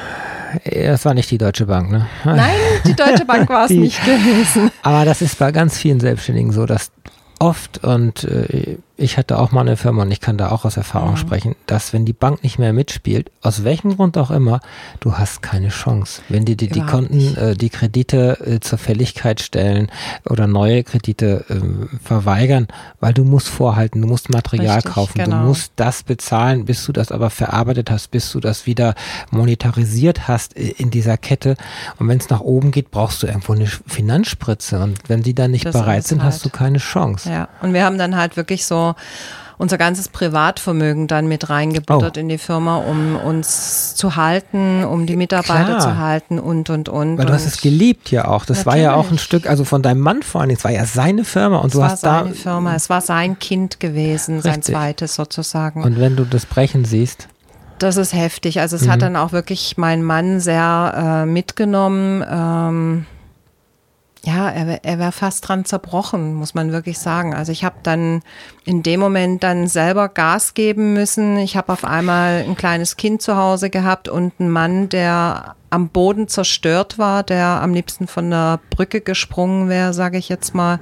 [0.64, 2.06] Das war nicht die Deutsche Bank, ne?
[2.24, 4.70] Nein, die Deutsche Bank war es nicht gewesen.
[4.82, 6.90] Aber das ist bei ganz vielen Selbstständigen so, dass
[7.38, 10.76] oft, und äh, ich hatte auch mal eine Firma und ich kann da auch aus
[10.76, 11.16] Erfahrung Mhm.
[11.16, 14.60] sprechen, dass wenn die Bank nicht mehr mitspielt, aus welchem Grund auch immer,
[15.00, 16.22] du hast keine Chance.
[16.28, 19.90] Wenn die dir die Konten, äh, die Kredite äh, zur Fälligkeit stellen
[20.28, 22.68] oder neue Kredite ähm, verweigern,
[23.00, 25.40] weil du musst vorhalten, du musst Material Richtig, kaufen, genau.
[25.40, 28.94] du musst das bezahlen, bis du das aber verarbeitet hast, bis du das wieder
[29.30, 31.56] monetarisiert hast äh, in dieser Kette.
[31.98, 34.78] Und wenn es nach oben geht, brauchst du irgendwo eine Finanzspritze.
[34.80, 36.52] Und wenn die dann nicht Das bereit sind, hast du halt.
[36.54, 37.30] keine Chance.
[37.30, 38.91] Ja, und wir haben dann halt wirklich so
[39.58, 42.20] unser ganzes Privatvermögen dann mit reingebuttert Oh.
[42.20, 45.80] in die Firma, um uns zu halten, um die Mitarbeiter Klar.
[45.80, 47.16] zu halten und, und, und.
[47.18, 48.44] Weil du hast es geliebt ja auch.
[48.44, 49.22] Das war ja auch ein Natürlich.
[49.22, 51.78] Stück, also von deinem Mann vor allem, es war ja seine Firma und Es du
[51.78, 52.22] war hast da.
[52.24, 54.74] seine Firma, es war sein Kind gewesen, sein Richtig.
[54.74, 55.84] zweites sozusagen.
[55.84, 57.28] Und wenn du das Brechen siehst,
[57.78, 58.60] Das ist heftig.
[58.60, 58.90] Also es Mhm.
[58.90, 62.24] hat dann auch wirklich mein Mann sehr äh, mitgenommen.
[62.28, 63.06] Ähm,
[64.24, 67.34] ja, er, er wäre fast dran zerbrochen, muss man wirklich sagen.
[67.34, 68.22] Also ich habe dann
[68.64, 71.38] in dem Moment dann selber Gas geben müssen.
[71.38, 75.88] Ich habe auf einmal ein kleines Kind zu Hause gehabt und einen Mann, der am
[75.88, 80.78] Boden zerstört war, der am liebsten von der Brücke gesprungen wäre, sage ich jetzt mal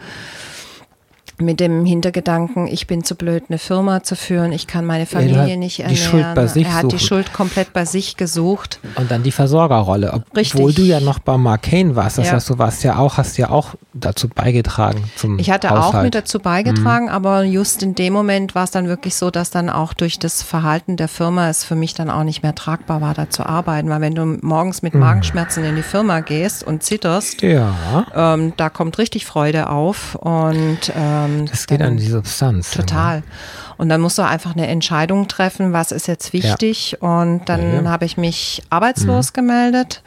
[1.40, 5.57] mit dem Hintergedanken, ich bin zu blöd, eine Firma zu führen, ich kann meine Familie
[5.57, 6.03] nicht die ernähren.
[6.11, 6.98] Schuld bei sich er hat die suchen.
[7.00, 8.81] Schuld komplett bei sich gesucht.
[8.96, 10.12] Und dann die Versorgerrolle.
[10.12, 10.74] Obwohl Richtig.
[10.76, 12.18] du ja noch bei Mark Kane warst.
[12.18, 12.33] Das Ja.
[12.35, 15.94] heißt, du warst ja auch, hast ja auch dazu beigetragen zum Ich hatte Haushalt.
[15.94, 19.50] auch mit dazu beigetragen, aber just in dem Moment war es dann wirklich so, dass
[19.50, 23.00] dann auch durch das Verhalten der Firma es für mich dann auch nicht mehr tragbar
[23.00, 23.88] war, da zu arbeiten.
[23.88, 27.74] Weil wenn du morgens mit Magenschmerzen in die Firma gehst und zitterst, Ja,
[28.14, 32.70] ähm, da kommt richtig Freude auf und ähm, das geht an die Substanz.
[32.72, 33.22] Total.
[33.76, 36.98] Und dann musst du einfach eine Entscheidung treffen, was ist jetzt wichtig.
[37.00, 37.84] Und dann Ja, Mhm.
[37.86, 37.90] ja.
[37.90, 40.02] habe ich mich arbeitslos gemeldet.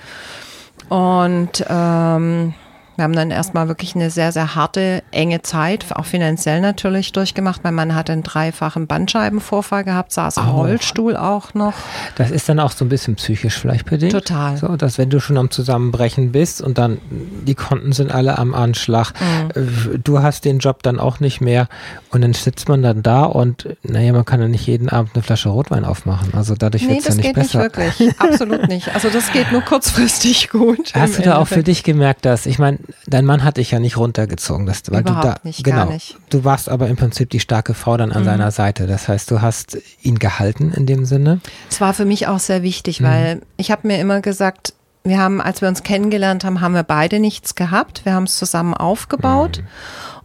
[0.89, 2.53] Und ähm,
[2.95, 7.63] wir haben dann erstmal wirklich eine sehr, sehr harte, enge Zeit, auch finanziell natürlich durchgemacht.
[7.63, 10.58] Mein Mann hatte einen dreifachen Bandscheibenvorfall gehabt, saß im Au.
[10.62, 11.73] Rollstuhl auch noch.
[12.15, 14.12] Das ist dann auch so ein bisschen psychisch vielleicht bedingt.
[14.12, 14.58] Total.
[14.58, 18.53] So, dass wenn du schon am Zusammenbrechen bist und dann die Konten sind alle am
[18.53, 19.49] Anschlag, Mhm.
[19.95, 21.67] äh, du hast den Job dann auch nicht mehr
[22.12, 25.23] und dann sitzt man dann da und naja, man kann ja nicht jeden Abend eine
[25.23, 26.34] Flasche Rotwein aufmachen.
[26.34, 27.63] Also dadurch Nee, wird es ja das nicht geht besser.
[27.63, 28.19] nicht wirklich.
[28.19, 28.93] Absolut nicht.
[28.93, 30.93] Also das geht nur kurzfristig gut.
[30.93, 31.67] Hast du da auch für Endeffekt.
[31.67, 35.13] dich gemerkt, dass, ich meine, dein Mann hat dich ja nicht runtergezogen, dass, weil du
[35.13, 36.17] da, Überhaupt nicht, genau, nicht.
[36.30, 38.26] du warst aber im Prinzip die starke Frau dann an Mhm.
[38.26, 38.88] seiner Seite.
[38.88, 41.39] Das heißt, du hast ihn gehalten in dem Sinne.
[41.69, 43.06] Es war für mich auch sehr wichtig, Mhm.
[43.06, 44.74] weil ich habe mir immer gesagt,
[45.06, 48.06] wir haben, als wir uns kennengelernt haben, haben wir beide nichts gehabt.
[48.06, 49.58] Wir haben es zusammen aufgebaut.
[49.60, 49.67] Mhm.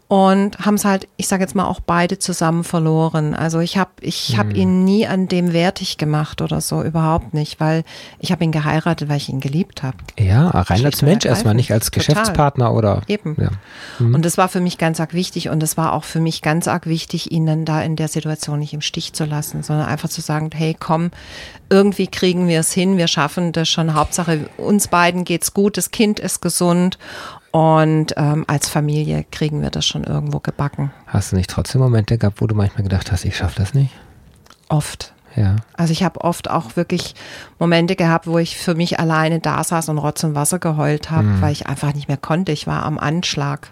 [0.08, 3.34] Und haben es halt, ich sage jetzt mal, auch beide zusammen verloren.
[3.34, 4.54] Also ich habe ich hab Mhm.
[4.54, 7.84] ihn nie an dem wertig gemacht oder so, überhaupt nicht, weil
[8.18, 9.98] ich habe ihn geheiratet, weil ich ihn geliebt habe.
[10.18, 12.06] Ja, rein als Mensch erstmal, nicht als Total.
[12.06, 13.02] Geschäftspartner oder.
[13.06, 13.36] Eben.
[13.38, 13.50] Ja.
[13.98, 16.68] Und das war für mich ganz arg wichtig und es war auch für mich ganz
[16.68, 20.08] arg wichtig, ihn dann da in der Situation nicht im Stich zu lassen, sondern einfach
[20.08, 21.10] zu sagen, hey, komm,
[21.68, 23.92] irgendwie kriegen wir es hin, wir schaffen das schon.
[23.92, 26.96] Hauptsache, uns beiden geht's gut, das Kind ist gesund
[27.50, 30.92] und ähm, als Familie kriegen wir das schon irgendwo gebacken.
[31.06, 33.92] Hast du nicht trotzdem Momente gehabt, wo du manchmal gedacht hast, ich schaffe das nicht?
[34.68, 35.12] Oft.
[35.36, 35.56] Ja.
[35.76, 37.14] Also ich habe oft auch wirklich
[37.58, 41.40] Momente gehabt, wo ich für mich alleine da saß und Rotz und Wasser geheult habe,
[41.40, 42.52] weil ich einfach nicht mehr konnte.
[42.52, 43.70] Ich war am Anschlag.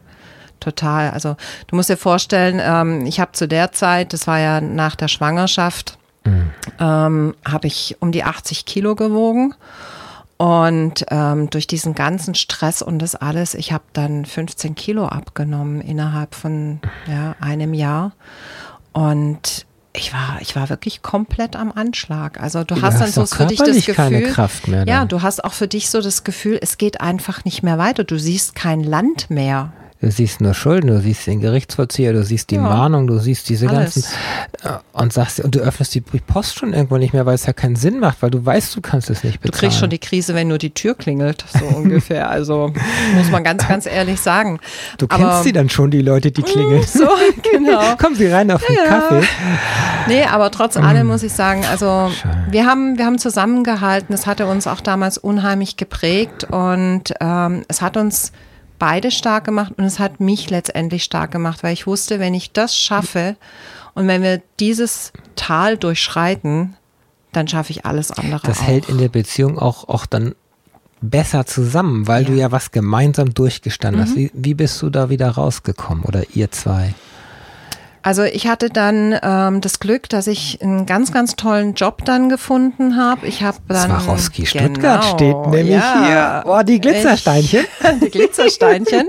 [0.60, 1.10] Total.
[1.10, 1.36] Also
[1.66, 5.08] du musst dir vorstellen, ähm, ich habe zu der Zeit, das war ja nach der
[5.08, 5.98] Schwangerschaft,
[6.80, 9.54] ähm, habe ich um die 80 Kilo gewogen.
[10.38, 15.80] Und ähm, durch diesen ganzen Stress und das alles, ich habe dann 15 Kilo abgenommen
[15.80, 18.12] innerhalb von ja, einem Jahr.
[18.92, 22.40] Und ich war, ich war wirklich komplett am Anschlag.
[22.40, 25.08] Also du Du hast dann so für dich das Gefühl, keine Kraft mehr ja, dann.
[25.08, 28.04] du hast auch für dich so das Gefühl, es geht einfach nicht mehr weiter.
[28.04, 29.72] Du siehst kein Land mehr.
[30.02, 32.60] Du siehst nur Schulden, du siehst den Gerichtsvollzieher, du siehst die Ja.
[32.60, 33.94] Mahnung, du siehst diese Alles.
[33.94, 34.04] ganzen
[34.62, 37.54] äh, und sagst und du öffnest die Post schon irgendwo nicht mehr, weil es ja
[37.54, 39.60] keinen Sinn macht, weil du weißt, du kannst es nicht Du bezahlen.
[39.70, 42.28] kriegst schon die Krise, wenn nur die Tür klingelt, so ungefähr.
[42.28, 42.72] Also
[43.16, 44.60] muss man ganz, ganz ehrlich sagen.
[44.98, 46.82] du Aber- kennst sie dann schon, die Leute, die klingeln.
[46.82, 47.08] So,
[47.50, 47.96] genau.
[47.96, 48.84] Kommen sie rein auf den Ja.
[48.84, 49.22] Kaffee.
[50.08, 52.10] Nee, aber trotz allem muss ich sagen, also
[52.50, 54.14] wir haben, wir haben zusammengehalten.
[54.14, 58.32] Es hatte uns auch damals unheimlich geprägt und ähm, es hat uns
[58.78, 62.52] beide stark gemacht und es hat mich letztendlich stark gemacht, weil ich wusste, wenn ich
[62.52, 63.36] das schaffe
[63.94, 66.76] und wenn wir dieses Tal durchschreiten,
[67.32, 68.62] dann schaffe ich alles andere Das auch.
[68.64, 70.34] hält in der Beziehung auch, auch dann
[71.02, 72.38] besser zusammen, weil du Ja.
[72.46, 74.06] ja was gemeinsam durchgestanden Mhm.
[74.06, 74.16] hast.
[74.16, 76.94] Wie, wie bist du da wieder rausgekommen oder ihr zwei?
[78.06, 82.28] Also ich hatte dann ähm, das Glück, dass ich einen ganz, ganz tollen Job dann
[82.28, 83.26] gefunden habe.
[83.26, 86.04] Ich habe dann Swarovski Stuttgart Genau, steht nämlich ja.
[86.06, 86.44] hier.
[86.46, 87.64] Oh, die Glitzersteinchen.
[87.64, 89.08] Ich, die Glitzersteinchen.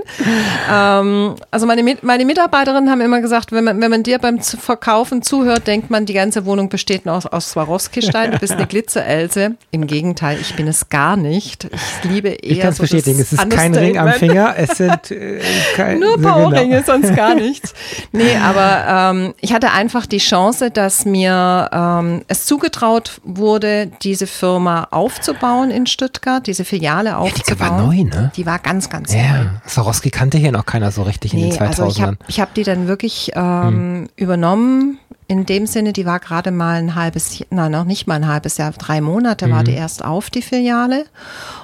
[0.68, 5.22] ähm, also meine, meine Mitarbeiterinnen haben immer gesagt, wenn man, wenn man dir beim Verkaufen
[5.22, 8.32] zuhört, denkt man, die ganze Wohnung besteht nur aus, aus Swarovski-Stein.
[8.32, 9.54] Du bist eine Glitzerelse.
[9.70, 11.68] Im Gegenteil, ich bin es gar nicht.
[11.72, 14.08] Ich liebe eher Ich kann es so bestätigen, es ist kein Ring am.
[14.14, 15.38] Finger, es sind äh,
[15.76, 16.32] kein, Nur so genau.
[16.32, 17.74] Powerringe, sonst gar nichts.
[18.10, 24.26] Nee, aber ähm, ich hatte einfach die Chance, dass mir ähm, es zugetraut wurde, diese
[24.26, 27.70] Firma aufzubauen in Stuttgart, diese Filiale die aufzubauen.
[27.70, 28.32] war neu, ne?
[28.36, 29.18] Die war ganz, ganz neu.
[29.18, 31.66] Ja, Swarovski kannte hier noch keiner so richtig in Nee, den 2000ern.
[31.66, 34.08] also ich habe hab die dann wirklich ähm, Hm.
[34.16, 34.98] übernommen.
[35.30, 38.26] In dem Sinne, die war gerade mal ein halbes Jahr, nein, noch nicht mal ein
[38.26, 39.78] halbes Jahr, drei Monate war die Hm.
[39.78, 41.04] erst auf, die Filiale.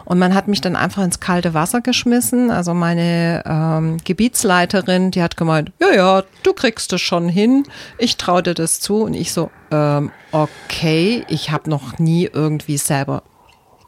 [0.05, 2.51] Und man hat mich dann einfach ins kalte Wasser geschmissen.
[2.51, 7.63] Also meine ähm, Gebietsleiterin, die hat gemeint, ja, ja, du kriegst es schon hin.
[7.97, 9.03] Ich traue dir das zu.
[9.05, 13.23] Und ich so, ähm, okay, ich habe noch nie irgendwie selber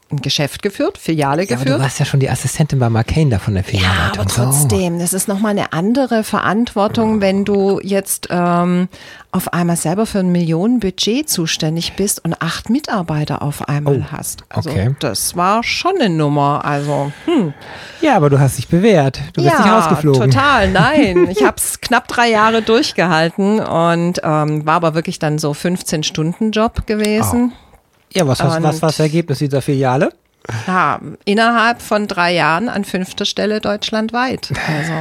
[0.09, 1.79] ein Geschäft geführt, Filiale ja, aber geführt.
[1.79, 4.19] du warst ja schon die Assistentin bei McCain da von der Ja, Filialleitung.
[4.21, 4.43] aber So.
[4.43, 8.87] trotzdem, das ist nochmal eine andere Verantwortung, wenn du jetzt ähm,
[9.31, 14.43] auf einmal selber für ein Millionenbudget zuständig bist und acht Mitarbeiter auf einmal Oh, hast.
[14.49, 14.95] Also okay.
[14.99, 16.63] das war schon eine Nummer.
[16.63, 17.53] Also hm.
[18.01, 19.19] Ja, aber du hast dich bewährt.
[19.33, 20.31] Du bist ja, nicht rausgeflogen.
[20.31, 20.71] total.
[20.71, 25.53] Nein, ich habe es knapp drei Jahre durchgehalten und ähm, war aber wirklich dann so
[25.53, 27.51] 15 Stunden Job gewesen.
[28.17, 30.11] Ja, was, was, was war das Ergebnis dieser Filiale?
[30.65, 34.51] Ja, innerhalb von drei Jahren an fünfter Stelle deutschlandweit.
[34.67, 34.93] Also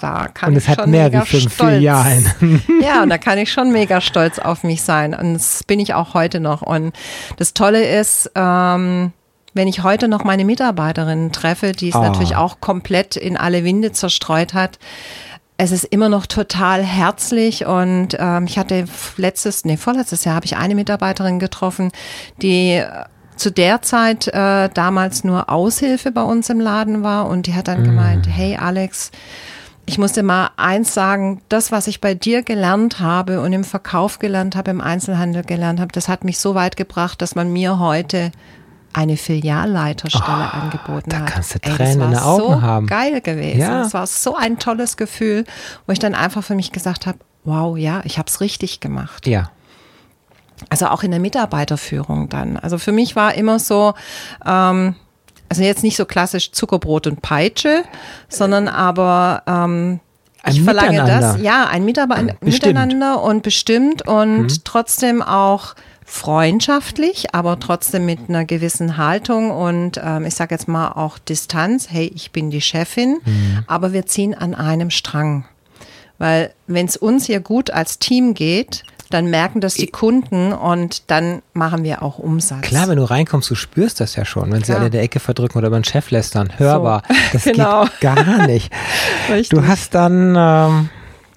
[0.00, 1.72] da kann Und ich es hat schon mehr wie fünf stolz.
[1.74, 2.62] Filialen.
[2.82, 5.14] Ja, und da kann ich schon mega stolz auf mich sein.
[5.14, 6.60] Und das bin ich auch heute noch.
[6.62, 6.92] Und
[7.36, 9.12] das Tolle ist, ähm,
[9.54, 12.02] wenn ich heute noch meine Mitarbeiterinnen treffe, die es Ah.
[12.02, 14.78] natürlich auch komplett in alle Winde zerstreut hat,
[15.62, 18.86] es ist immer noch total herzlich und ähm, ich hatte
[19.16, 21.92] letztes, nee, vorletztes Jahr habe ich eine Mitarbeiterin getroffen,
[22.38, 22.88] die äh,
[23.36, 27.68] zu der Zeit äh, damals nur Aushilfe bei uns im Laden war und die hat
[27.68, 29.12] dann gemeint, hey Alex,
[29.86, 33.64] ich muss dir mal eins sagen, das, was ich bei dir gelernt habe und im
[33.64, 37.52] Verkauf gelernt habe, im Einzelhandel gelernt habe, das hat mich so weit gebracht, dass man
[37.52, 38.32] mir heute
[38.92, 41.26] eine Filialleiterstelle angeboten da hat.
[41.26, 42.86] kannst du Ey, Tränen das in war den Augen so haben.
[42.86, 43.60] geil gewesen.
[43.60, 43.82] Ja.
[43.82, 45.44] Es war so ein tolles Gefühl,
[45.86, 49.26] wo ich dann einfach für mich gesagt habe, wow, ja, ich habe es richtig gemacht.
[49.26, 49.50] Ja.
[50.68, 52.56] Also auch in der Mitarbeiterführung dann.
[52.56, 53.94] Also für mich war immer so,
[54.46, 54.94] ähm,
[55.48, 57.82] also jetzt nicht so klassisch Zuckerbrot und Peitsche,
[58.28, 60.00] sondern aber ähm,
[60.42, 65.74] Ein ich verlange das, ja, ein Mitarbeiter miteinander und bestimmt und trotzdem auch
[66.12, 71.88] freundschaftlich, aber trotzdem mit einer gewissen Haltung und ähm, ich sage jetzt mal auch Distanz.
[71.90, 73.18] Hey, ich bin die Chefin,
[73.66, 75.44] aber wir ziehen an einem Strang.
[76.18, 81.10] Weil wenn es uns hier gut als Team geht, dann merken das die Kunden und
[81.10, 82.62] dann machen wir auch Umsatz.
[82.62, 84.78] Klar, wenn du reinkommst, du spürst das ja schon, wenn sie Klar.
[84.78, 86.50] alle in der Ecke verdrücken oder über den Chef lästern.
[86.58, 87.02] Hörbar.
[87.32, 87.84] Das Genau.
[87.84, 88.70] geht gar nicht.
[89.50, 90.90] Du hast dann ähm,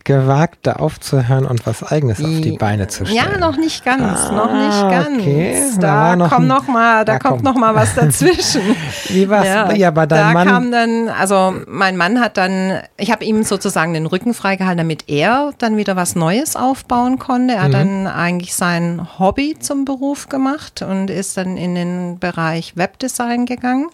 [0.05, 3.29] gewagt, da aufzuhören und was Eigenes auf die Beine zu stellen.
[3.33, 5.19] Ja, noch nicht ganz, noch Ah, nicht ganz.
[5.21, 5.61] okay.
[5.75, 7.53] Da Da, war noch kommt noch mal, da Ja, kommt komm.
[7.53, 8.61] noch mal was dazwischen.
[9.09, 9.75] Wie war's?
[9.77, 13.43] Ja, bei deinem da Mann- kam dann, also mein Mann hat dann, ich habe ihm
[13.43, 17.55] sozusagen den Rücken freigehalten, damit er dann wieder was Neues aufbauen konnte.
[17.55, 17.73] Er hat Mhm.
[17.73, 23.87] dann eigentlich sein Hobby zum Beruf gemacht und ist dann in den Bereich Webdesign gegangen.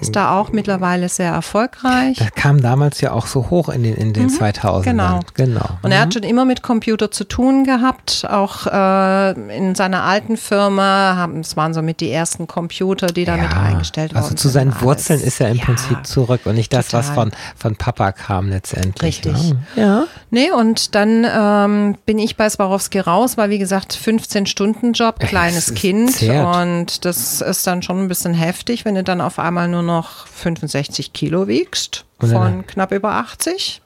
[0.00, 2.16] Ist da auch mittlerweile sehr erfolgreich.
[2.18, 4.82] Das kam damals ja auch so hoch in den, in den 2000ern.
[4.82, 5.64] Genau, Genau.
[5.82, 10.36] Und er hat schon immer mit Computer zu tun gehabt, auch äh, in seiner alten
[10.36, 11.16] Firma.
[11.16, 14.48] Haben, es waren so mit die ersten Computer, die da mit eingestellt also worden zu
[14.50, 17.30] seinen Wurzeln ist er im Ja, Prinzip zurück und nicht das, was total.
[17.30, 19.24] von, von Papa kam letztendlich.
[19.24, 19.32] Richtig.
[19.52, 19.56] Ne?
[19.76, 20.04] Ja.
[20.30, 25.74] Nee, und dann ähm, bin ich bei Swarovski raus, weil wie gesagt 15-Stunden-Job, kleines Es
[25.74, 26.56] Kind zehrt.
[26.56, 30.26] und das ist dann schon ein bisschen heftig, wenn du dann auf einmal nur noch
[30.26, 33.80] 65 Kilo wiegst von knapp über 80.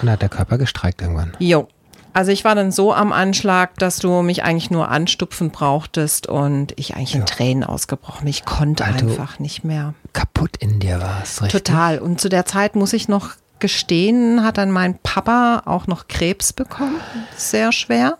[0.00, 1.32] Und dann hat der Körper gestreikt irgendwann.
[1.38, 1.68] Jo.
[2.14, 6.72] Also ich war dann so am Anschlag, dass du mich eigentlich nur anstupfen brauchtest und
[6.76, 8.26] ich eigentlich in Tränen ausgebrochen.
[8.26, 9.94] Ich konnte du- einfach nicht mehr.
[10.14, 11.62] Kaputt in dir war es, richtig?
[11.64, 11.98] Total.
[11.98, 13.30] Und zu der Zeit muss ich noch
[13.60, 16.96] gestehen, hat dann mein Papa auch noch Krebs bekommen.
[17.36, 18.16] Sehr schwer.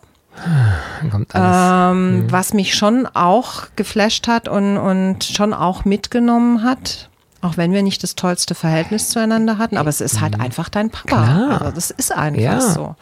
[1.01, 1.91] Dann kommt alles.
[1.97, 7.09] Ähm, Was mich schon auch geflasht hat und, und schon auch mitgenommen hat.
[7.41, 10.89] Auch wenn wir nicht das tollste Verhältnis zueinander hatten, aber es ist halt einfach dein
[10.89, 11.07] Papa.
[11.07, 11.61] Klar.
[11.61, 12.59] Also das ist einfach Ja.
[12.61, 12.95] so.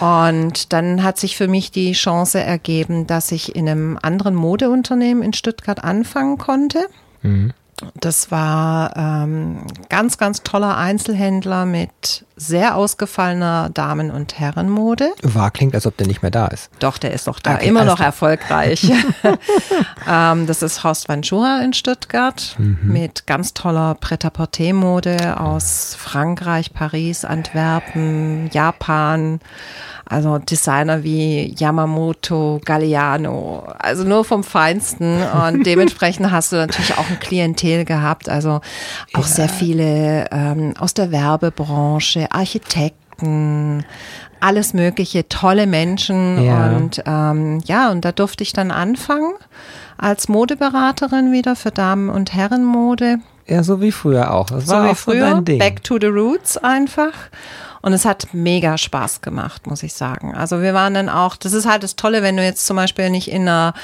[0.00, 5.22] Und dann hat sich für mich die Chance ergeben, dass ich in einem anderen Modeunternehmen
[5.22, 6.86] in Stuttgart anfangen konnte.
[8.00, 15.10] Das war ähm, ganz, ganz toller Einzelhändler mit sehr ausgefallener Damen- und Herrenmode.
[15.22, 16.68] War klingt, als ob der nicht mehr da ist.
[16.80, 18.06] Doch, der ist noch da, Okay, immer noch klar.
[18.08, 18.90] erfolgreich.
[20.08, 22.78] ähm, das ist Horst van Schura in Stuttgart Mhm.
[22.92, 29.40] mit ganz toller Pret-à-Porter-Mode aus Frankreich, Paris, Antwerpen, Japan.
[30.06, 35.22] Also Designer wie Yamamoto, Galliano, also nur vom Feinsten.
[35.22, 38.28] Und dementsprechend hast du natürlich auch ein Klientel gehabt.
[38.28, 38.60] Also
[39.14, 43.84] auch sehr viele ähm, aus der Werbebranche, Architekten,
[44.40, 46.44] alles mögliche, tolle Menschen.
[46.44, 46.68] Ja.
[46.76, 49.32] Und ähm, ja, und da durfte ich dann anfangen
[49.96, 53.18] als Modeberaterin wieder für Damen- und Herrenmode.
[53.46, 54.46] Ja, so wie früher auch.
[54.46, 57.12] Das So war wie früher, back to the roots einfach.
[57.82, 60.34] Und es hat mega Spaß gemacht, muss ich sagen.
[60.34, 63.10] Also wir waren dann auch, das ist halt das Tolle, wenn du jetzt zum Beispiel
[63.10, 63.74] nicht in einer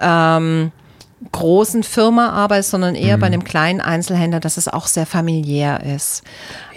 [0.00, 0.72] ähm,
[1.32, 3.20] großen Firma arbeitest, sondern eher Mhm.
[3.20, 6.22] bei einem kleinen Einzelhändler, dass es auch sehr familiär ist.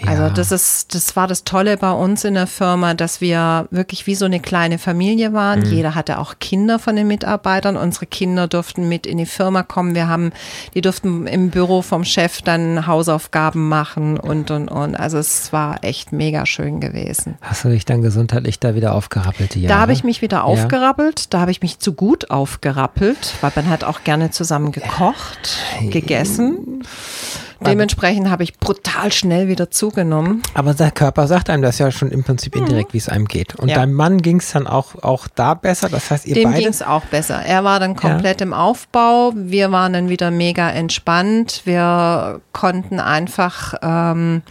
[0.06, 0.30] Also Ja.
[0.30, 4.14] das ist, das war das Tolle bei uns in der Firma, dass wir wirklich wie
[4.14, 5.60] so eine kleine Familie waren.
[5.60, 5.72] Mhm.
[5.72, 7.76] Jeder hatte auch Kinder von den Mitarbeitern.
[7.78, 9.94] Unsere Kinder durften mit in die Firma kommen.
[9.94, 10.32] Wir haben,
[10.74, 14.94] die durften im Büro vom Chef dann Hausaufgaben machen und und und.
[14.94, 17.38] Also es war echt mega schön gewesen.
[17.40, 19.56] Hast du dich dann gesundheitlich da wieder aufgerappelt?
[19.56, 19.68] Jahre?
[19.74, 20.42] Da habe ich mich wieder Ja.
[20.42, 21.32] aufgerappelt.
[21.32, 25.58] Da habe ich mich zu gut aufgerappelt, weil man hat auch gerne zusammen gekocht,
[25.90, 26.82] gegessen.
[27.64, 30.42] Dementsprechend habe ich brutal schnell wieder zugenommen.
[30.52, 33.54] Aber der Körper sagt einem das ja schon im Prinzip indirekt, wie es einem geht.
[33.54, 33.68] Und Mhm.
[33.70, 33.76] Ja.
[33.76, 35.88] deinem Mann ging es dann auch, auch da besser.
[35.88, 36.58] Das heißt, ihr Dem beide.
[36.58, 37.36] ging es auch besser.
[37.40, 39.32] Er war dann komplett im Aufbau.
[39.34, 41.62] Wir waren dann wieder mega entspannt.
[41.64, 44.42] Wir konnten einfach ähm,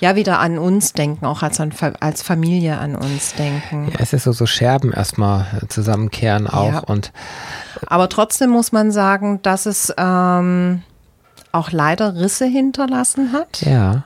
[0.00, 1.60] ja wieder an uns denken, auch als,
[2.00, 3.88] als Familie an uns denken.
[3.92, 6.72] Ja, es ist so, so Scherben erstmal zusammenkehren auch.
[6.72, 6.78] Ja.
[6.80, 7.12] Und
[7.86, 10.82] Aber trotzdem muss man sagen, dass es ähm,
[11.52, 13.62] auch leider Risse hinterlassen hat.
[13.62, 14.04] ja,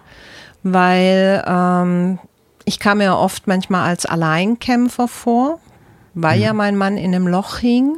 [0.63, 2.19] weil ähm,
[2.65, 5.59] ich kam mir oft manchmal als Alleinkämpfer vor,
[6.15, 6.43] weil Mhm.
[6.45, 7.97] ja mein Mann in einem Loch hing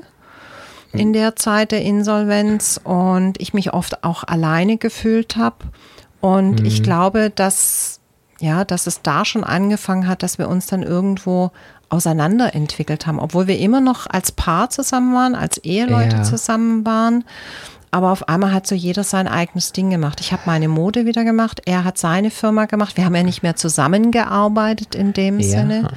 [0.92, 5.56] in der Zeit der Insolvenz und ich mich oft auch alleine gefühlt habe.
[6.22, 6.64] Und Mhm.
[6.66, 8.00] ich glaube, dass,
[8.40, 11.50] ja, dass es da schon angefangen hat, dass wir uns dann irgendwo
[11.90, 16.22] auseinanderentwickelt haben, obwohl wir immer noch als Paar zusammen waren, als Eheleute Ja.
[16.22, 17.24] zusammen waren.
[17.90, 20.20] Aber auf einmal hat so jeder sein eigenes Ding gemacht.
[20.20, 22.96] Ich habe meine Mode wieder gemacht, er hat seine Firma gemacht.
[22.96, 25.48] Wir haben ja nicht mehr zusammengearbeitet in dem Ja.
[25.50, 25.88] Sinne.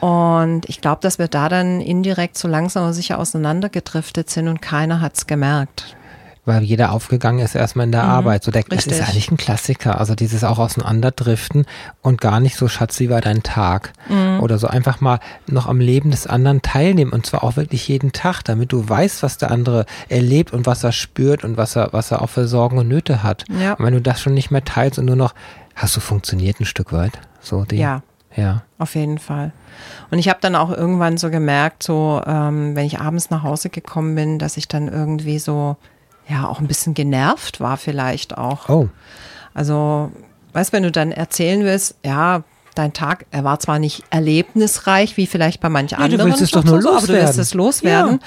[0.00, 4.60] Und ich glaube, dass wir da dann indirekt so langsam aber sicher auseinandergedriftet sind und
[4.60, 5.96] keiner hat es gemerkt.
[6.46, 8.44] Weil jeder aufgegangen ist erstmal in der Arbeit.
[8.44, 9.06] So der, das ist Mhm.
[9.06, 10.00] Eigentlich ein Klassiker.
[10.00, 11.66] Also dieses auch auseinanderdriften
[12.02, 13.92] und gar nicht so, Schatz, wie war dein Tag?
[14.08, 14.40] Mhm.
[14.40, 18.12] Oder so einfach mal noch am Leben des anderen teilnehmen und zwar auch wirklich jeden
[18.12, 21.92] Tag, damit du weißt, was der andere erlebt und was er spürt und was er,
[21.92, 23.44] was er auch für Sorgen und Nöte hat.
[23.60, 23.74] Ja.
[23.74, 25.34] Und wenn du das schon nicht mehr teilst und nur noch,
[25.74, 27.18] hast du funktioniert ein Stück weit?
[27.40, 28.02] So die, Ja.
[28.36, 28.62] Ja.
[28.78, 29.52] Auf jeden Fall.
[30.10, 33.70] Und ich habe dann auch irgendwann so gemerkt, so ähm, wenn ich abends nach Hause
[33.70, 35.76] gekommen bin, dass ich dann irgendwie so
[36.28, 38.68] ja auch ein bisschen genervt war vielleicht auch.
[38.68, 38.88] Oh.
[39.54, 40.10] Also,
[40.52, 42.42] weißt wenn du dann erzählen willst, ja,
[42.76, 46.50] dein Tag, er war zwar nicht erlebnisreich, wie vielleicht bei manch du anderen, willst es
[46.50, 47.40] doch nur so, aber du willst loswerden.
[47.40, 48.20] es loswerden.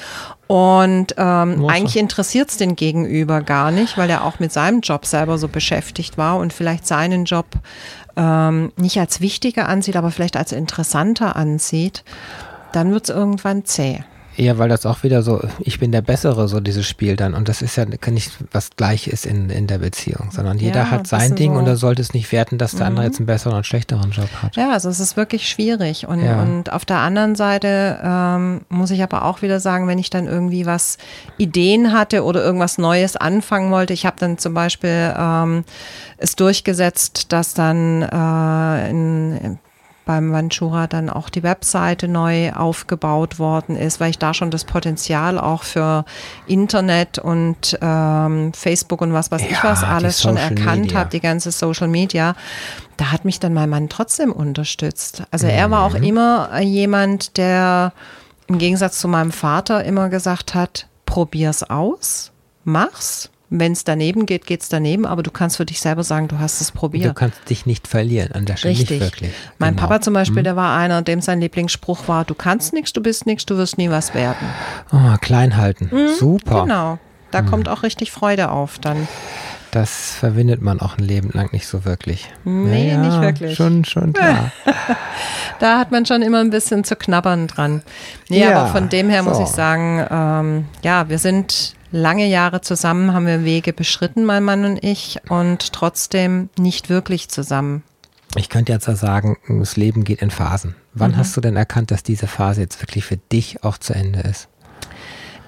[0.47, 5.05] Und ähm, eigentlich interessiert es den Gegenüber gar nicht, weil er auch mit seinem Job
[5.05, 7.45] selber so beschäftigt war und vielleicht seinen Job
[8.15, 12.03] ähm, nicht als wichtiger ansieht, aber vielleicht als interessanter ansieht,
[12.71, 14.03] dann wird es irgendwann zäh.
[14.39, 17.33] Ja, weil das auch wieder so, ich bin der Bessere, so dieses Spiel dann.
[17.33, 21.07] Und das ist ja nicht was Gleiches in, in der Beziehung, sondern jeder Ja, hat
[21.07, 21.59] sein Ding so.
[21.59, 23.11] und er sollte es nicht werten, dass der andere Mhm.
[23.11, 24.55] jetzt einen besseren und schlechteren Job hat.
[24.55, 26.07] Ja, also es ist wirklich schwierig.
[26.07, 26.41] Und, Ja.
[26.41, 30.25] und auf der anderen Seite ähm, muss ich aber auch wieder sagen, wenn ich dann
[30.27, 30.97] irgendwie was
[31.37, 35.65] Ideen hatte oder irgendwas Neues anfangen wollte, ich habe dann zum Beispiel ähm,
[36.17, 39.59] es durchgesetzt, dass dann äh, in,
[40.09, 44.65] beim Ventura dann auch die Webseite neu aufgebaut worden ist, weil ich da schon das
[44.65, 46.03] Potenzial auch für
[46.47, 51.11] Internet und ähm, Facebook und was weiß ich Ja, was die alles schon erkannt habe,
[51.11, 52.33] die ganze Social Media.
[52.97, 55.21] Da hat mich dann mein Mann trotzdem unterstützt.
[55.29, 56.03] Also er war auch Mhm.
[56.03, 57.93] immer jemand, der
[58.47, 62.31] im Gegensatz zu meinem Vater immer gesagt hat, probier's aus,
[62.63, 63.29] mach's.
[63.51, 66.61] Wenn es daneben geht, geht's daneben, aber du kannst für dich selber sagen, du hast
[66.61, 67.15] es Du probiert.
[67.15, 68.73] kannst dich nicht verlieren an der Stelle.
[68.75, 68.99] Richtig.
[68.99, 69.31] Nicht wirklich.
[69.57, 69.87] Mein Genau.
[69.87, 73.25] Papa zum Beispiel, der war einer, dem sein Lieblingsspruch war, du kannst nichts, du bist
[73.25, 74.47] nichts, du wirst nie was werden.
[74.91, 75.89] Oh, klein halten.
[76.19, 76.61] Super.
[76.63, 76.99] Genau.
[77.31, 77.45] Da Mhm.
[77.49, 79.07] kommt auch richtig Freude auf dann.
[79.71, 82.27] Das verwindet man auch ein Leben lang nicht so wirklich.
[82.43, 83.55] Nee, nicht wirklich.
[83.55, 84.51] Schon, schon klar.
[85.59, 87.81] Da hat man schon immer ein bisschen zu knabbern dran.
[88.29, 89.43] Nee, Ja, aber von dem her muss so.
[89.43, 94.65] ich sagen, ähm, ja, wir sind lange Jahre zusammen, haben wir Wege beschritten, mein Mann
[94.65, 97.83] und ich, und trotzdem nicht wirklich zusammen.
[98.35, 100.75] Ich könnte jetzt ja sagen, das Leben geht in Phasen.
[100.93, 101.17] Wann Mhm.
[101.17, 104.47] hast du denn erkannt, dass diese Phase jetzt wirklich für dich auch zu Ende ist?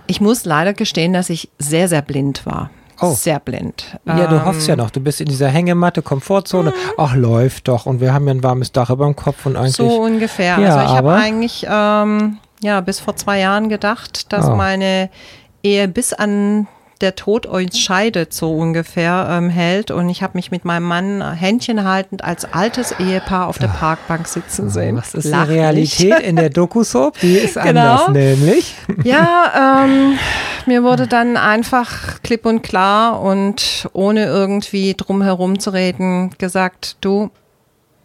[0.07, 2.71] Ich muss leider gestehen, dass ich sehr, sehr blind war.
[2.99, 3.13] Oh.
[3.13, 3.97] Sehr blind.
[4.05, 4.91] Ja, du Ähm, hoffst ja noch.
[4.91, 6.71] Du bist in dieser Hängematte, Komfortzone.
[6.97, 7.85] Ach, läuft doch.
[7.87, 9.75] Und wir haben ja ein warmes Dach über dem Kopf und eigentlich.
[9.75, 10.59] So ungefähr.
[10.59, 14.55] Ja, also ich habe eigentlich ähm, ja bis vor zwei Jahren gedacht, dass Oh.
[14.55, 15.09] meine
[15.63, 16.67] Ehe bis an
[17.01, 19.89] der Tod uns scheidet, so ungefähr ähm, hält.
[19.91, 24.27] Und ich habe mich mit meinem Mann Händchen haltend als altes Ehepaar auf der Parkbank
[24.27, 24.97] sitzen sehen.
[24.97, 27.19] was ist Lach die Realität in der Doku-Soap?
[27.19, 28.05] Die ist Genau.
[28.05, 28.75] anders, nämlich.
[28.87, 29.05] nicht.
[29.07, 30.17] Ja, ähm,
[30.67, 36.97] mir wurde dann einfach klipp und klar und ohne irgendwie drum herum zu reden gesagt,
[37.01, 37.31] du,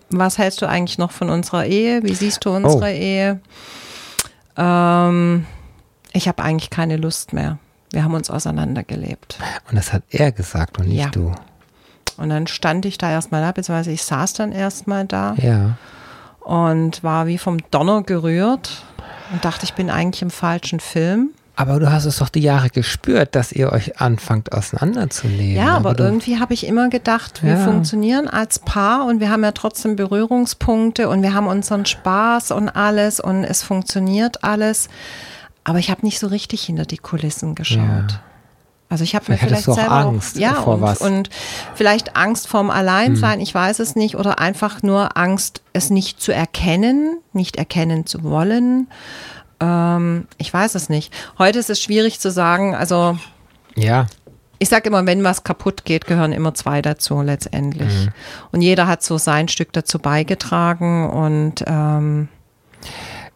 [0.09, 2.03] was hältst du eigentlich noch von unserer Ehe?
[2.03, 2.87] Wie siehst du unsere Oh.
[2.87, 3.41] Ehe?
[4.57, 5.45] Ähm,
[6.17, 7.59] ich habe eigentlich keine Lust mehr.
[7.93, 9.39] Wir haben uns auseinandergelebt.
[9.69, 11.09] Und das hat er gesagt und nicht Ja.
[11.11, 11.33] du.
[12.17, 15.77] Und dann stand ich da erstmal da, beziehungsweise ich saß dann erstmal da Ja.
[16.41, 18.83] und war wie vom Donner gerührt
[19.33, 21.31] und dachte, ich bin eigentlich im falschen Film.
[21.59, 25.57] Aber du hast es doch die Jahre gespürt, dass ihr euch anfangt auseinanderzuleben.
[25.57, 27.65] Ja, aber du, irgendwie habe ich immer gedacht, wir Ja.
[27.65, 32.69] funktionieren als Paar und wir haben ja trotzdem Berührungspunkte und wir haben unseren Spaß und
[32.69, 34.89] alles und es funktioniert alles.
[35.67, 37.81] Aber ich habe nicht so richtig hinter die Kulissen geschaut.
[37.81, 38.21] Ja.
[38.89, 41.01] Also ich habe mir Vielleicht auch selber Angst ja vor und, was.
[41.01, 41.07] Hm.
[41.07, 41.31] und
[41.75, 46.33] vielleicht Angst vorm Alleinsein, ich weiß es nicht, oder einfach nur Angst, es nicht zu
[46.33, 48.87] erkennen, nicht erkennen zu wollen.
[49.59, 51.13] Ähm, ich weiß es nicht.
[51.37, 52.77] Heute ist es schwierig zu sagen.
[52.77, 53.19] Also
[53.75, 54.07] ja,
[54.61, 57.93] ich sage immer, wenn was kaputt geht, gehören immer zwei dazu letztendlich.
[57.93, 58.13] Mhm.
[58.53, 62.29] Und jeder hat so sein Stück dazu beigetragen und ähm,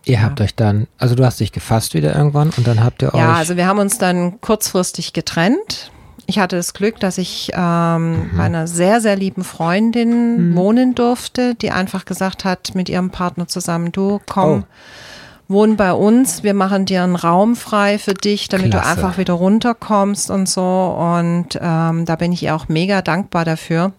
[0.05, 3.11] ihr habt euch dann, also du hast dich gefasst wieder irgendwann und dann habt ihr
[3.15, 3.37] ja, euch.
[3.39, 5.91] also wir haben uns dann kurzfristig getrennt.
[6.27, 8.37] Ich hatte das Glück, dass ich ähm, Mhm.
[8.37, 13.49] bei einer sehr, sehr lieben Freundin wohnen durfte, die einfach gesagt hat mit ihrem Partner
[13.49, 15.53] zusammen, du komm, Oh.
[15.53, 18.85] wohn bei uns, wir machen dir einen Raum frei für dich, damit Klasse.
[18.87, 20.63] du einfach wieder runterkommst und so.
[20.63, 23.93] Und ähm, da bin ich ihr auch mega dankbar dafür.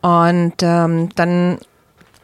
[0.00, 1.58] Und ähm, dann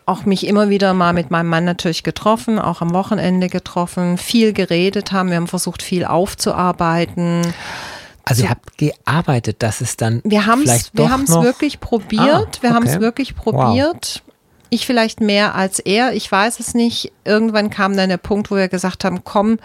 [0.06, 4.52] auch mich immer wieder mal mit meinem Mann natürlich getroffen, auch am Wochenende getroffen, viel
[4.52, 5.28] geredet haben.
[5.30, 7.42] Wir haben versucht, viel aufzuarbeiten.
[8.24, 10.20] also ihr habt gearbeitet, dass es dann.
[10.24, 12.22] Wir haben es vielleicht wir doch haben's noch- wirklich probiert.
[12.58, 13.00] Ah, Wir haben es okay.
[13.00, 13.42] wirklich Wow.
[13.44, 14.22] probiert.
[14.70, 16.12] Ich vielleicht mehr als er.
[16.12, 17.12] Ich weiß es nicht.
[17.24, 19.58] Irgendwann kam dann der Punkt, wo wir gesagt haben, komm,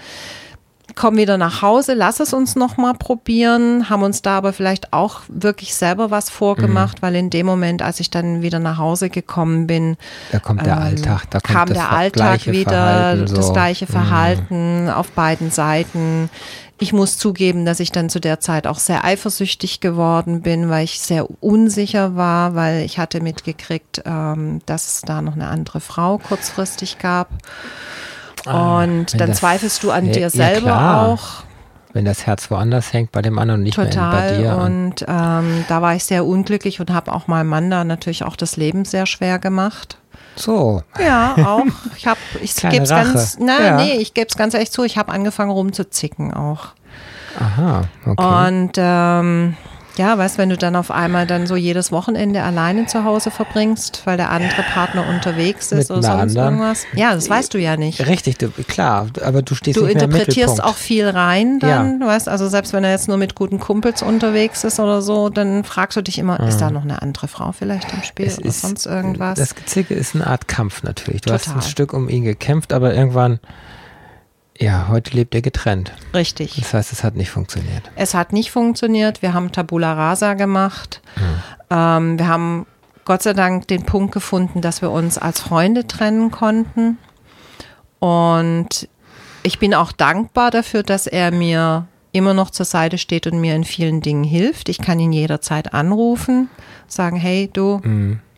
[0.95, 4.93] komm wieder nach Hause, lass es uns noch mal probieren, haben uns da aber vielleicht
[4.93, 7.01] auch wirklich selber was vorgemacht, Mhm.
[7.01, 9.97] weil in dem Moment, als ich dann wieder nach Hause gekommen bin,
[10.31, 13.35] Da kommt der ähm, Alltag, da kommt kam das der Alltag wieder, Verhalten, so.
[13.35, 13.89] das gleiche Mhm.
[13.89, 16.29] Verhalten auf beiden Seiten.
[16.79, 20.83] Ich muss zugeben, dass ich dann zu der Zeit auch sehr eifersüchtig geworden bin, weil
[20.83, 25.79] ich sehr unsicher war, weil ich hatte mitgekriegt, ähm, dass es da noch eine andere
[25.79, 27.27] Frau kurzfristig gab.
[28.45, 31.07] Ah, Und dann das- zweifelst du an Ja, dir ja, selber klar.
[31.07, 31.43] auch
[31.93, 34.37] Wenn das Herz woanders hängt, bei dem anderen und nicht mehr bei total.
[34.37, 34.55] dir.
[34.57, 38.35] Und ähm, da war ich sehr unglücklich und habe auch meinem Mann da natürlich auch
[38.37, 39.97] das Leben sehr schwer gemacht.
[40.35, 41.65] so, Ja, auch.
[41.97, 43.75] Ich habe, ich gebe es ganz, na, Ja.
[43.75, 46.67] nee, ich gebe es ganz ehrlich zu, ich habe angefangen rumzuzicken auch.
[47.39, 48.47] aha, okay.
[48.47, 49.57] Und ähm,
[50.01, 54.01] Ja, weißt, wenn du dann auf einmal dann so jedes Wochenende alleine zu Hause verbringst,
[54.05, 56.85] weil der andere Partner unterwegs ist oder sonst irgendwas.
[56.95, 58.03] Ja, das weißt du ja nicht.
[58.07, 60.63] Richtig, du, klar, aber du stehst Du nicht mehr im interpretierst Mittelpunkt.
[60.63, 64.63] auch viel rein dann, weißt, also selbst wenn er jetzt nur mit guten Kumpels unterwegs
[64.63, 67.93] ist oder so, dann fragst du dich immer, ist da noch eine andere Frau vielleicht
[67.93, 69.37] im Spiel Es oder ist- sonst irgendwas?
[69.37, 71.21] Das Gezicke ist eine Art Kampf natürlich.
[71.21, 71.59] Du hast Total.
[71.59, 73.39] ein Stück um ihn gekämpft, aber irgendwann,
[74.61, 75.91] ja, heute lebt ihr getrennt.
[76.13, 76.55] Richtig.
[76.55, 77.89] Das heißt, es hat nicht funktioniert.
[77.95, 79.21] Es hat nicht funktioniert.
[79.21, 81.01] Wir haben Tabula Rasa gemacht.
[81.69, 82.65] Ähm, wir haben
[83.05, 86.97] Gott sei Dank den Punkt gefunden, dass wir uns als Freunde trennen konnten.
[87.99, 88.87] Und
[89.43, 93.55] ich bin auch dankbar dafür, dass er mir immer noch zur Seite steht und mir
[93.55, 94.69] in vielen Dingen hilft.
[94.69, 96.49] Ich kann ihn jederzeit anrufen,
[96.87, 97.79] sagen, hey du,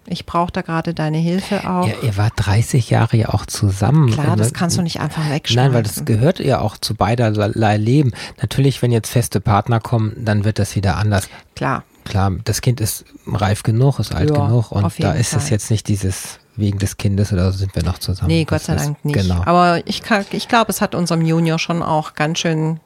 [0.05, 1.87] ich brauche da gerade deine Hilfe auch.
[1.87, 4.11] Ihr, ihr wart 30 Jahre ja auch zusammen.
[4.11, 5.71] Klar, Und das kannst du nicht einfach wegschneiden.
[5.71, 8.11] Nein, weil das gehört ja auch zu beiderlei Leben.
[8.41, 11.29] Natürlich, wenn jetzt feste Partner kommen, dann wird das wieder anders.
[11.55, 11.83] Klar.
[12.03, 15.51] Klar, das Kind ist reif genug, ist alt Ja, genug und da ist es Fall.
[15.51, 18.27] jetzt nicht dieses wegen des Kindes oder so sind wir noch zusammen.
[18.27, 19.15] Nee, Gott sei Dank nicht.
[19.15, 19.41] Genau.
[19.45, 22.79] Aber ich, kann- ich glaube, es hat unserem Junior schon auch ganz schön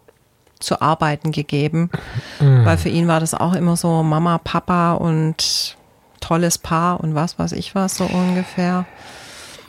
[0.60, 1.90] zu arbeiten gegeben,
[2.40, 2.64] Mhm.
[2.66, 5.77] weil für ihn war das auch immer so Mama, Papa und
[6.28, 8.86] tolles Paar und was weiß ich was so ungefähr.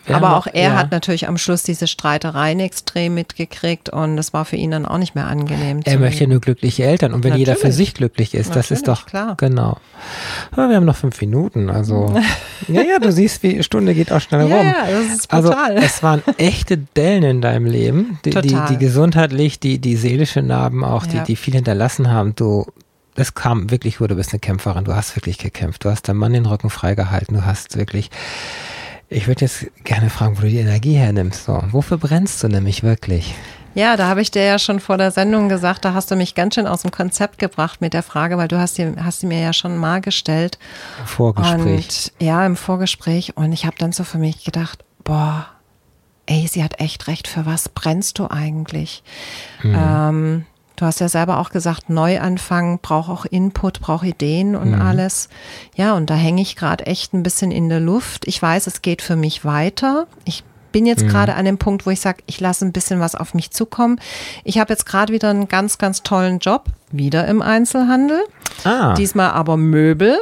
[0.07, 0.77] Wir Aber auch er ja.
[0.77, 4.97] hat natürlich am Schluss diese Streitereien extrem mitgekriegt und das war für ihn dann auch
[4.97, 5.81] nicht mehr angenehm.
[5.85, 7.77] Er möchte nur glückliche Eltern und wenn jeder für Natürlich.
[7.77, 9.35] sich glücklich ist, das ist Natürlich, doch klar.
[9.37, 9.77] genau.
[10.53, 12.15] Aber wir haben noch fünf Minuten, also
[12.69, 14.67] ja, ja, du siehst, wie Stunde geht auch schnell Ja, rum.
[14.67, 15.77] ja, das ist Also brutal.
[15.77, 20.85] es waren echte Dellen in deinem Leben, die, die, die gesundheitlich, die, die seelische Narben
[20.85, 21.25] auch, die, Ja.
[21.25, 22.35] die viel hinterlassen haben.
[22.35, 22.65] Du,
[23.19, 26.33] es kam wirklich, du bist eine Kämpferin, du hast wirklich gekämpft, du hast deinem Mann
[26.33, 28.11] den Rücken freigehalten, du hast wirklich.
[29.11, 31.45] Ich würde jetzt gerne fragen, wo du die Energie hernimmst.
[31.45, 33.35] So, wofür brennst du nämlich wirklich?
[33.75, 36.35] Ja, da habe ich dir ja schon vor der Sendung gesagt, da hast du mich
[36.35, 39.27] ganz schön aus dem Konzept gebracht mit der Frage, weil du hast sie, hast sie
[39.27, 40.59] mir ja schon mal gestellt.
[41.07, 41.63] Vorgespräch.
[41.65, 43.37] Und ja, im Vorgespräch.
[43.37, 45.47] Und ich habe dann so für mich gedacht, boah,
[46.27, 49.03] ey, sie hat echt recht, für was brennst du eigentlich?
[49.65, 50.45] Ähm,
[50.79, 55.29] du hast ja selber auch gesagt, Neuanfang braucht auch Input, braucht Ideen und alles.
[55.75, 58.27] Ja, und da hänge ich gerade echt ein bisschen in der Luft.
[58.27, 60.07] Ich weiß, es geht für mich weiter.
[60.25, 60.45] Ich
[60.79, 63.35] bin jetzt gerade an dem Punkt, wo ich sage, ich lasse ein bisschen was auf
[63.35, 63.99] mich zukommen.
[64.45, 68.21] Ich habe jetzt gerade wieder einen ganz, ganz tollen Job, wieder im Einzelhandel.
[68.63, 68.95] ah.
[68.95, 70.17] Diesmal aber Möbel.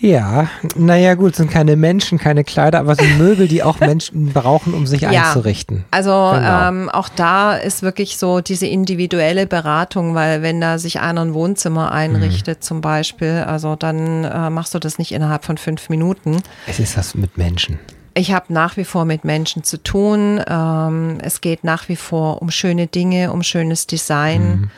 [0.00, 4.74] Ja, naja gut, sind keine Menschen, keine Kleider, aber sind Möbel, die auch Menschen brauchen,
[4.74, 5.10] um sich Ja.
[5.10, 5.84] einzurichten.
[5.92, 6.68] Also Genau.
[6.68, 11.32] ähm, auch da ist wirklich so diese individuelle Beratung, weil wenn da sich einer ein
[11.32, 16.42] Wohnzimmer einrichtet zum Beispiel, also dann äh, machst du das nicht innerhalb von fünf Minuten.
[16.66, 17.78] Es ist was mit Menschen.
[18.14, 20.42] Ich habe nach wie vor mit Menschen zu tun.
[20.46, 24.70] Ähm, es geht nach wie vor um schöne Dinge, um schönes Design.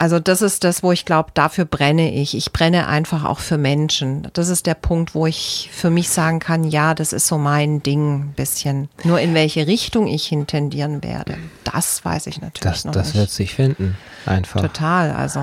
[0.00, 2.36] Also das ist das, wo ich glaube, dafür brenne ich.
[2.36, 4.28] Ich brenne einfach auch für Menschen.
[4.32, 7.82] Das ist der Punkt, wo ich für mich sagen kann, ja, das ist so mein
[7.82, 8.88] Ding ein bisschen.
[9.02, 13.16] Nur in welche Richtung ich hintendieren werde, das weiß ich natürlich Das, noch das nicht.
[13.16, 15.40] wird sich finden, einfach Total, also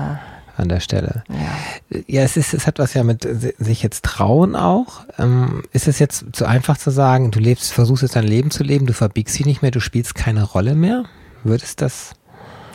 [0.56, 1.24] an der Stelle.
[1.28, 2.00] ja.
[2.08, 5.04] Ja, es ist, es hat was ja mit si- sich jetzt trauen auch.
[5.18, 8.62] Ähm, ist es jetzt zu einfach zu sagen, du lebst, versuchst jetzt dein Leben zu
[8.64, 11.04] leben, du verbiegst dich nicht mehr, du spielst keine Rolle mehr?
[11.44, 12.10] Würdest das?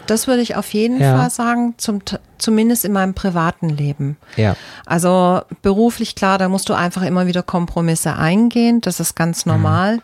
[0.07, 1.17] Das würde ich auf jeden Ja.
[1.17, 1.99] Fall sagen, zum,
[2.37, 4.17] zumindest in meinem privaten Leben.
[4.35, 4.55] Ja.
[4.85, 8.81] Also beruflich klar, da musst du einfach immer wieder Kompromisse eingehen.
[8.81, 9.99] Das ist ganz normal.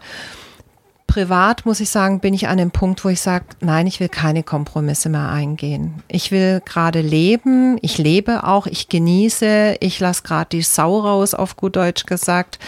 [1.07, 4.09] Privat muss ich sagen, bin ich an dem Punkt, wo ich sage, nein, ich will
[4.09, 6.03] keine Kompromisse mehr eingehen.
[6.09, 11.33] Ich will gerade leben, ich lebe auch, ich genieße, ich lasse gerade die Sau raus,
[11.33, 12.59] auf gut Deutsch gesagt.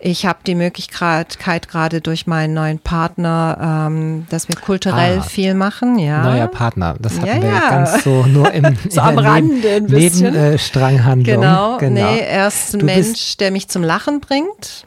[0.00, 5.22] Ich habe die Möglichkeit gerade durch meinen neuen Partner, ähm, dass wir kulturell Ah.
[5.22, 5.98] viel machen.
[5.98, 6.22] Ja.
[6.22, 6.94] Neuer Partner.
[7.00, 10.34] Das hatten Ja, wir ja ganz so nur im So am Rande ein bisschen.
[10.34, 11.24] Neben, äh, Stranghandlung.
[11.40, 14.86] Genau, nee, er ist ein Du Mensch, der mich zum Lachen bringt,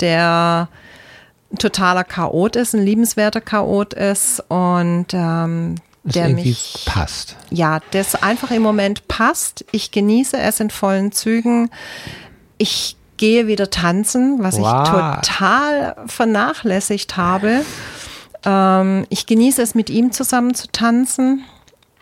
[0.00, 0.68] der
[1.54, 7.36] ein totaler Chaot ist, ein liebenswerter Chaot ist und ähm, das der irgendwie mich, passt.
[7.50, 9.64] ja, das einfach im Moment passt.
[9.72, 11.70] Ich genieße es in vollen Zügen.
[12.58, 14.82] Ich gehe wieder tanzen, was Wow.
[14.86, 14.90] ich
[15.28, 17.62] total vernachlässigt habe.
[18.44, 21.44] Ähm, ich genieße es, mit ihm zusammen zu tanzen.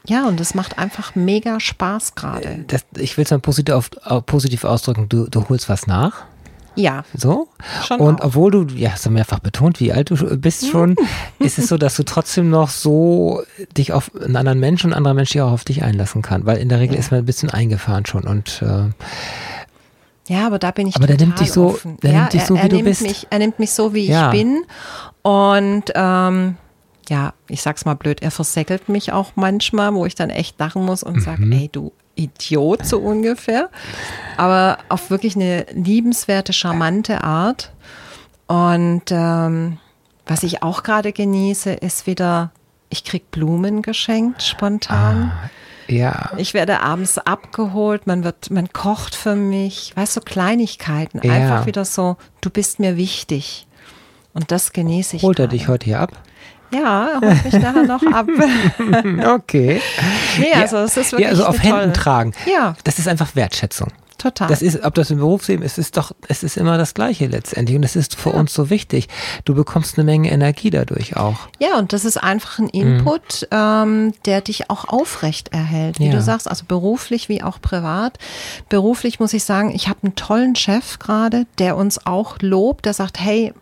[0.04, 2.64] Ja, und es macht einfach mega Spaß gerade.
[2.66, 6.24] Das, ich will es mal positiv, auf, au- positiv ausdrücken, du, du holst was nach.
[6.74, 7.48] Ja, So.
[7.86, 8.26] Schon und auch.
[8.28, 10.96] obwohl du, ja, hast du mehrfach betont, wie alt du bist schon,
[11.38, 13.42] ist es so, dass du trotzdem noch so
[13.76, 16.46] dich auf einen anderen Menschen und ein anderer Mensch sich auch auf dich einlassen kann.
[16.46, 18.88] Weil in der Regel ist man ein bisschen eingefahren schon und äh,
[20.32, 21.96] Ja, aber da bin ich Aber der total nimmt dich so- offen.
[22.02, 23.02] der ja, nimmt dich er, so, wie er du nimmt bist.
[23.02, 24.32] Mich, er nimmt mich so, wie Ja.
[24.32, 24.64] ich bin.
[25.22, 26.56] Und ähm,
[27.08, 30.84] ja, ich sag's mal blöd, er versäckelt mich auch manchmal, wo ich dann echt lachen
[30.84, 31.20] muss und Mhm.
[31.20, 33.70] sage, ey du, Idiot so ungefähr,
[34.36, 37.72] aber auf wirklich eine liebenswerte, charmante Art.
[38.46, 39.78] Und ähm,
[40.26, 42.52] was ich auch gerade genieße, ist wieder,
[42.90, 45.32] ich krieg Blumen geschenkt spontan.
[45.34, 45.50] Ah,
[45.88, 46.30] ja.
[46.36, 51.20] Ich werde abends abgeholt, man wird, man kocht für mich, weißt du, so Kleinigkeiten.
[51.22, 51.32] Ja.
[51.32, 53.66] Einfach wieder so, du bist mir wichtig.
[54.34, 55.22] Und das genieße ich.
[55.22, 56.12] Holt er dich heute hier ab?
[56.72, 58.26] Ja, holt mich nachher noch ab.
[59.34, 59.80] Okay.
[60.38, 62.32] nee, also es ist wirklich Ja, also auf eine Händen tragen.
[62.50, 63.88] Ja, Das ist einfach Wertschätzung.
[64.18, 64.46] total.
[64.48, 67.74] Das ist, ob das im Berufsleben ist, ist doch, es ist immer das Gleiche letztendlich.
[67.76, 69.08] Und das ist für uns so wichtig.
[69.44, 71.48] Du bekommst eine Menge Energie dadurch auch.
[71.58, 76.12] Ja, und das ist einfach ein Input, ähm, der dich auch aufrecht erhält, wie Ja.
[76.12, 78.18] du sagst, also beruflich wie auch privat.
[78.68, 82.94] Beruflich muss ich sagen, ich habe einen tollen Chef gerade, der uns auch lobt, der
[82.94, 83.52] sagt, hey,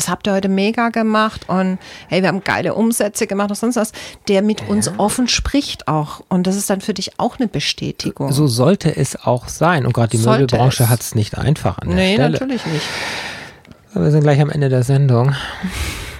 [0.00, 1.78] das habt ihr heute mega gemacht und
[2.08, 3.92] hey, wir haben geile Umsätze gemacht und sonst was,
[4.28, 6.22] der mit uns offen spricht auch.
[6.30, 8.32] Und das ist dann für dich auch eine Bestätigung.
[8.32, 9.84] So sollte es auch sein.
[9.84, 12.30] Und gerade die Sollte Möbelbranche hat es nicht einfach an der nee, Stelle.
[12.30, 12.86] natürlich nicht.
[13.92, 15.34] Aber Wir sind gleich am Ende der Sendung.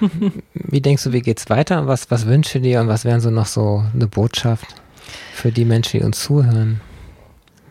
[0.52, 1.86] wie denkst du, wie geht's weiter?
[1.86, 4.74] Was, was wünschst du dir und was wären so noch so eine Botschaft
[5.32, 6.82] für die Menschen, die uns zuhören?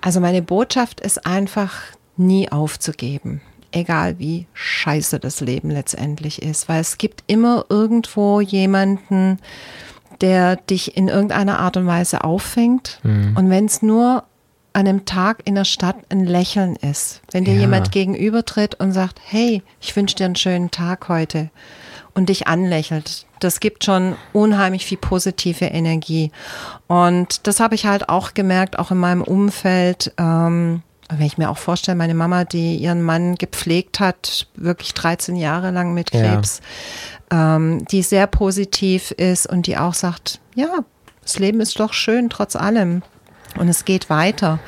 [0.02, 1.74] Also meine Botschaft ist einfach,
[2.18, 3.42] nie aufzugeben.
[3.72, 6.68] Egal wie scheiße das Leben letztendlich ist.
[6.70, 9.40] Weil es gibt immer irgendwo jemanden,
[10.22, 13.00] der dich in irgendeiner Art und Weise auffängt.
[13.04, 14.24] Und wenn es nur
[14.74, 17.62] an einem Tag in der Stadt ein Lächeln ist, wenn dir Ja.
[17.62, 21.50] jemand gegenübertritt und sagt, hey, ich wünsche dir einen schönen Tag heute
[22.14, 26.32] und dich anlächelt, das gibt schon unheimlich viel positive Energie.
[26.88, 30.12] Und das habe ich halt auch gemerkt, auch in meinem Umfeld.
[30.18, 35.36] Ähm, wenn ich mir auch vorstelle, meine Mama, die ihren Mann gepflegt hat, wirklich 13
[35.36, 36.22] Jahre lang mit Ja.
[36.22, 36.62] Krebs,
[37.32, 40.70] ähm, die sehr positiv ist und die auch sagt, ja,
[41.24, 43.02] das Leben ist doch schön trotz allem
[43.58, 44.60] und es geht weiter.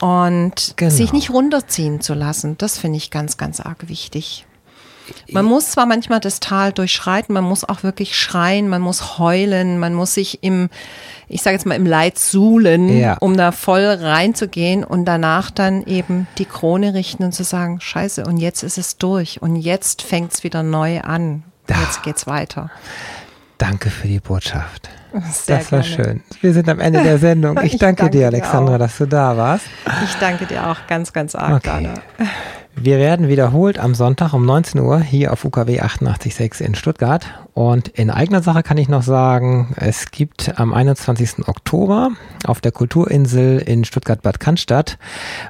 [0.00, 0.90] Und Genau.
[0.90, 4.44] sich nicht runterziehen zu lassen, das finde ich ganz, ganz arg wichtig.
[5.30, 9.78] Man muss zwar manchmal das Tal durchschreiten, man muss auch wirklich schreien, man muss heulen,
[9.78, 10.70] man muss sich im,
[11.28, 13.16] ich sage jetzt mal, im Leid suhlen, Ja.
[13.20, 18.24] um da voll reinzugehen und danach dann eben die Krone richten und zu sagen, scheiße,
[18.24, 21.42] und jetzt ist es durch und jetzt fängt es wieder neu an.
[21.66, 21.74] Da.
[21.80, 22.70] Jetzt geht's weiter.
[23.58, 24.88] Danke für die Botschaft.
[25.30, 25.94] Sehr das war gerne.
[25.94, 26.22] schön.
[26.40, 27.56] Wir sind am Ende der Sendung.
[27.62, 28.78] Ich, Ich danke, danke dir, dir Alexandra, auch.
[28.78, 29.64] dass du da warst.
[30.04, 31.84] Ich danke dir auch ganz, ganz arg, Okay.
[32.18, 32.30] Dana.
[32.76, 37.26] Wir werden wiederholt am Sonntag um 19 Uhr hier auf UKW 88.6 in Stuttgart.
[37.54, 41.46] Und in eigener Sache kann ich noch sagen, es gibt am 21.
[41.46, 42.10] Oktober
[42.44, 44.98] auf der Kulturinsel in Stuttgart-Bad Cannstatt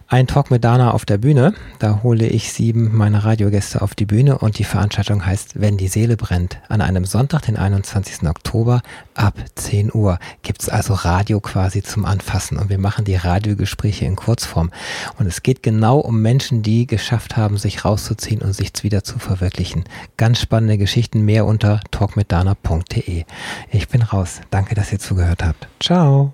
[0.07, 1.55] ein Talk mit Dana auf der Bühne.
[1.79, 5.89] Da hole ich sieben meiner Radiogäste auf die Bühne und die Veranstaltung heißt Wenn die
[5.89, 6.59] Seele brennt.
[6.68, 8.29] An einem Sonntag, den 21.
[8.29, 8.83] Oktober
[9.14, 14.16] ab 10 Uhr gibt's also Radio quasi zum Anfassen und wir machen die Radiogespräche in
[14.16, 14.70] Kurzform.
[15.18, 19.20] Und es geht genau um Menschen, die geschafft haben, sich rauszuziehen und sich wieder zu
[19.20, 19.84] verwirklichen.
[20.16, 23.24] Ganz spannende Geschichten, mehr unter talkmitdana.de.
[23.70, 24.40] Ich bin raus.
[24.50, 25.68] Danke, dass ihr zugehört habt.
[25.80, 26.32] Ciao.